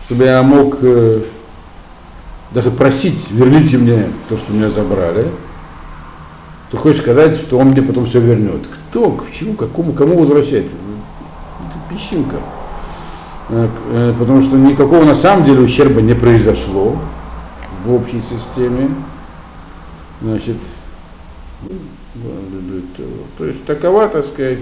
чтобы 0.07 0.25
я 0.25 0.43
мог 0.43 0.79
э, 0.83 1.23
даже 2.53 2.71
просить, 2.71 3.31
верните 3.31 3.79
мне 3.79 4.07
то, 4.29 4.37
что 4.37 4.53
меня 4.53 4.71
забрали, 4.71 5.27
ты 6.71 6.77
хочешь 6.77 7.03
сказать, 7.03 7.35
что 7.37 7.59
он 7.59 7.69
мне 7.69 7.83
потом 7.83 8.07
все 8.07 8.21
вернет. 8.21 8.61
Кто, 8.91 9.11
к 9.11 9.31
чему, 9.33 9.55
какому, 9.55 9.93
кому 9.93 10.19
возвращать? 10.19 10.67
Это 10.67 11.95
песчинка. 11.95 12.37
Э, 13.49 14.15
Потому 14.19 14.43
что 14.43 14.57
никакого 14.57 15.05
на 15.05 15.17
самом 15.17 15.45
деле 15.45 15.61
ущерба 15.61 16.01
не 16.01 16.15
произошло 16.15 16.97
в 17.85 17.93
общей 17.93 18.23
системе. 18.23 18.91
Значит, 20.23 20.57
то 23.39 23.45
есть 23.45 23.65
такова, 23.65 24.09
так 24.09 24.25
сказать, 24.25 24.61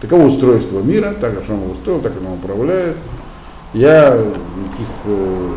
таково 0.00 0.26
устройство 0.26 0.80
мира, 0.80 1.14
так 1.20 1.38
как 1.38 1.48
он 1.48 1.62
его 1.62 1.72
устроил, 1.72 2.00
так 2.00 2.12
он 2.20 2.32
управляет. 2.32 2.96
Я 3.72 4.16
никаких 4.16 4.88
э, 5.04 5.52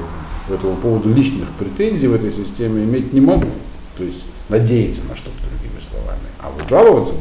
по 0.47 0.53
этому 0.53 0.75
поводу 0.77 1.13
личных 1.13 1.49
претензий 1.59 2.07
в 2.07 2.13
этой 2.13 2.31
системе 2.31 2.83
иметь 2.83 3.13
не 3.13 3.21
могу. 3.21 3.49
То 3.97 4.03
есть 4.03 4.23
надеяться 4.49 5.01
на 5.07 5.15
что-то, 5.15 5.37
другими 5.49 5.81
словами. 5.89 6.19
А 6.39 6.49
вот 6.49 6.69
жаловаться, 6.69 7.13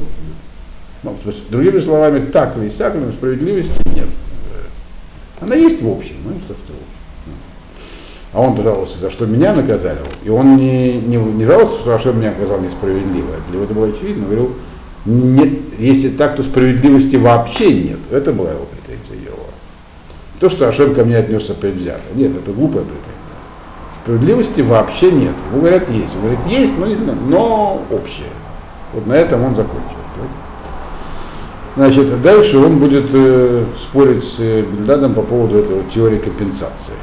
ну, 1.03 1.17
то 1.23 1.31
есть, 1.31 1.49
другими 1.51 1.81
словами, 1.81 2.27
так 2.27 2.57
или 2.57 2.69
сяк, 2.71 2.95
но 2.95 3.13
справедливости 3.13 3.73
нет. 3.95 4.09
Она 5.41 5.55
есть 5.55 5.81
в 5.83 5.89
общем, 5.89 6.17
ну 6.25 6.33
и 6.33 6.41
что 6.41 6.55
в 6.55 6.57
общем. 6.57 6.78
А 8.33 8.41
он 8.41 8.57
жаловался, 8.63 8.99
за 8.99 9.11
что 9.11 9.27
меня 9.27 9.55
наказали. 9.55 9.99
И 10.23 10.29
он 10.29 10.57
не, 10.57 10.95
не, 10.95 11.17
не 11.17 11.45
жаловался, 11.45 11.79
что 11.81 11.95
Ашем 11.95 12.19
меня 12.19 12.31
наказал 12.31 12.61
несправедливо. 12.61 13.29
Для 13.49 13.55
него 13.57 13.65
это 13.65 13.75
было 13.75 13.87
очевидно. 13.87 14.25
Он 14.25 14.31
говорил, 14.31 14.53
нет, 15.07 15.49
если 15.79 16.11
так, 16.11 16.37
то 16.37 16.43
справедливости 16.43 17.17
вообще 17.17 17.73
нет. 17.73 17.99
Это 18.11 18.33
была 18.33 18.51
его 18.51 18.67
претензия 18.67 19.25
его. 19.25 19.39
То, 20.41 20.51
что 20.51 20.69
Ашем 20.69 20.95
ко 20.95 21.05
мне 21.05 21.17
отнесся 21.17 21.55
предвзято. 21.55 22.03
Нет, 22.15 22.33
это 22.37 22.53
глупая 22.53 22.83
претензия. 22.83 23.09
Справедливости 24.03 24.61
вообще 24.61 25.11
нет. 25.11 25.35
Ему 25.51 25.61
говорят, 25.61 25.89
есть. 25.89 26.15
Он 26.15 26.21
говорит, 26.21 26.41
есть, 26.49 26.73
но, 26.79 26.87
не, 26.87 26.97
но 27.29 27.83
общее. 27.91 28.29
Вот 28.93 29.07
на 29.07 29.15
этом 29.15 29.45
он 29.45 29.57
закончил. 29.57 29.99
Значит, 31.79 32.13
а 32.13 32.17
дальше 32.17 32.59
он 32.59 32.79
будет 32.79 33.05
э, 33.13 33.65
спорить 33.81 34.25
с 34.25 34.41
э, 34.41 34.63
Бельдадом 34.63 35.15
по 35.15 35.23
поводу 35.23 35.59
этого 35.59 35.85
теории 35.95 36.19
компенсации. 36.19 36.95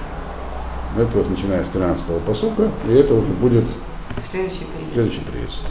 Это 0.98 1.18
вот 1.18 1.30
начиная 1.30 1.66
с 1.66 1.70
13-го 1.70 2.20
посука, 2.20 2.70
и 2.88 2.94
это 2.94 3.14
уже 3.14 3.28
будет 3.28 3.66
Следующий 4.32 4.64
приезд. 4.66 4.94
следующий 4.94 5.22
приезд. 5.22 5.64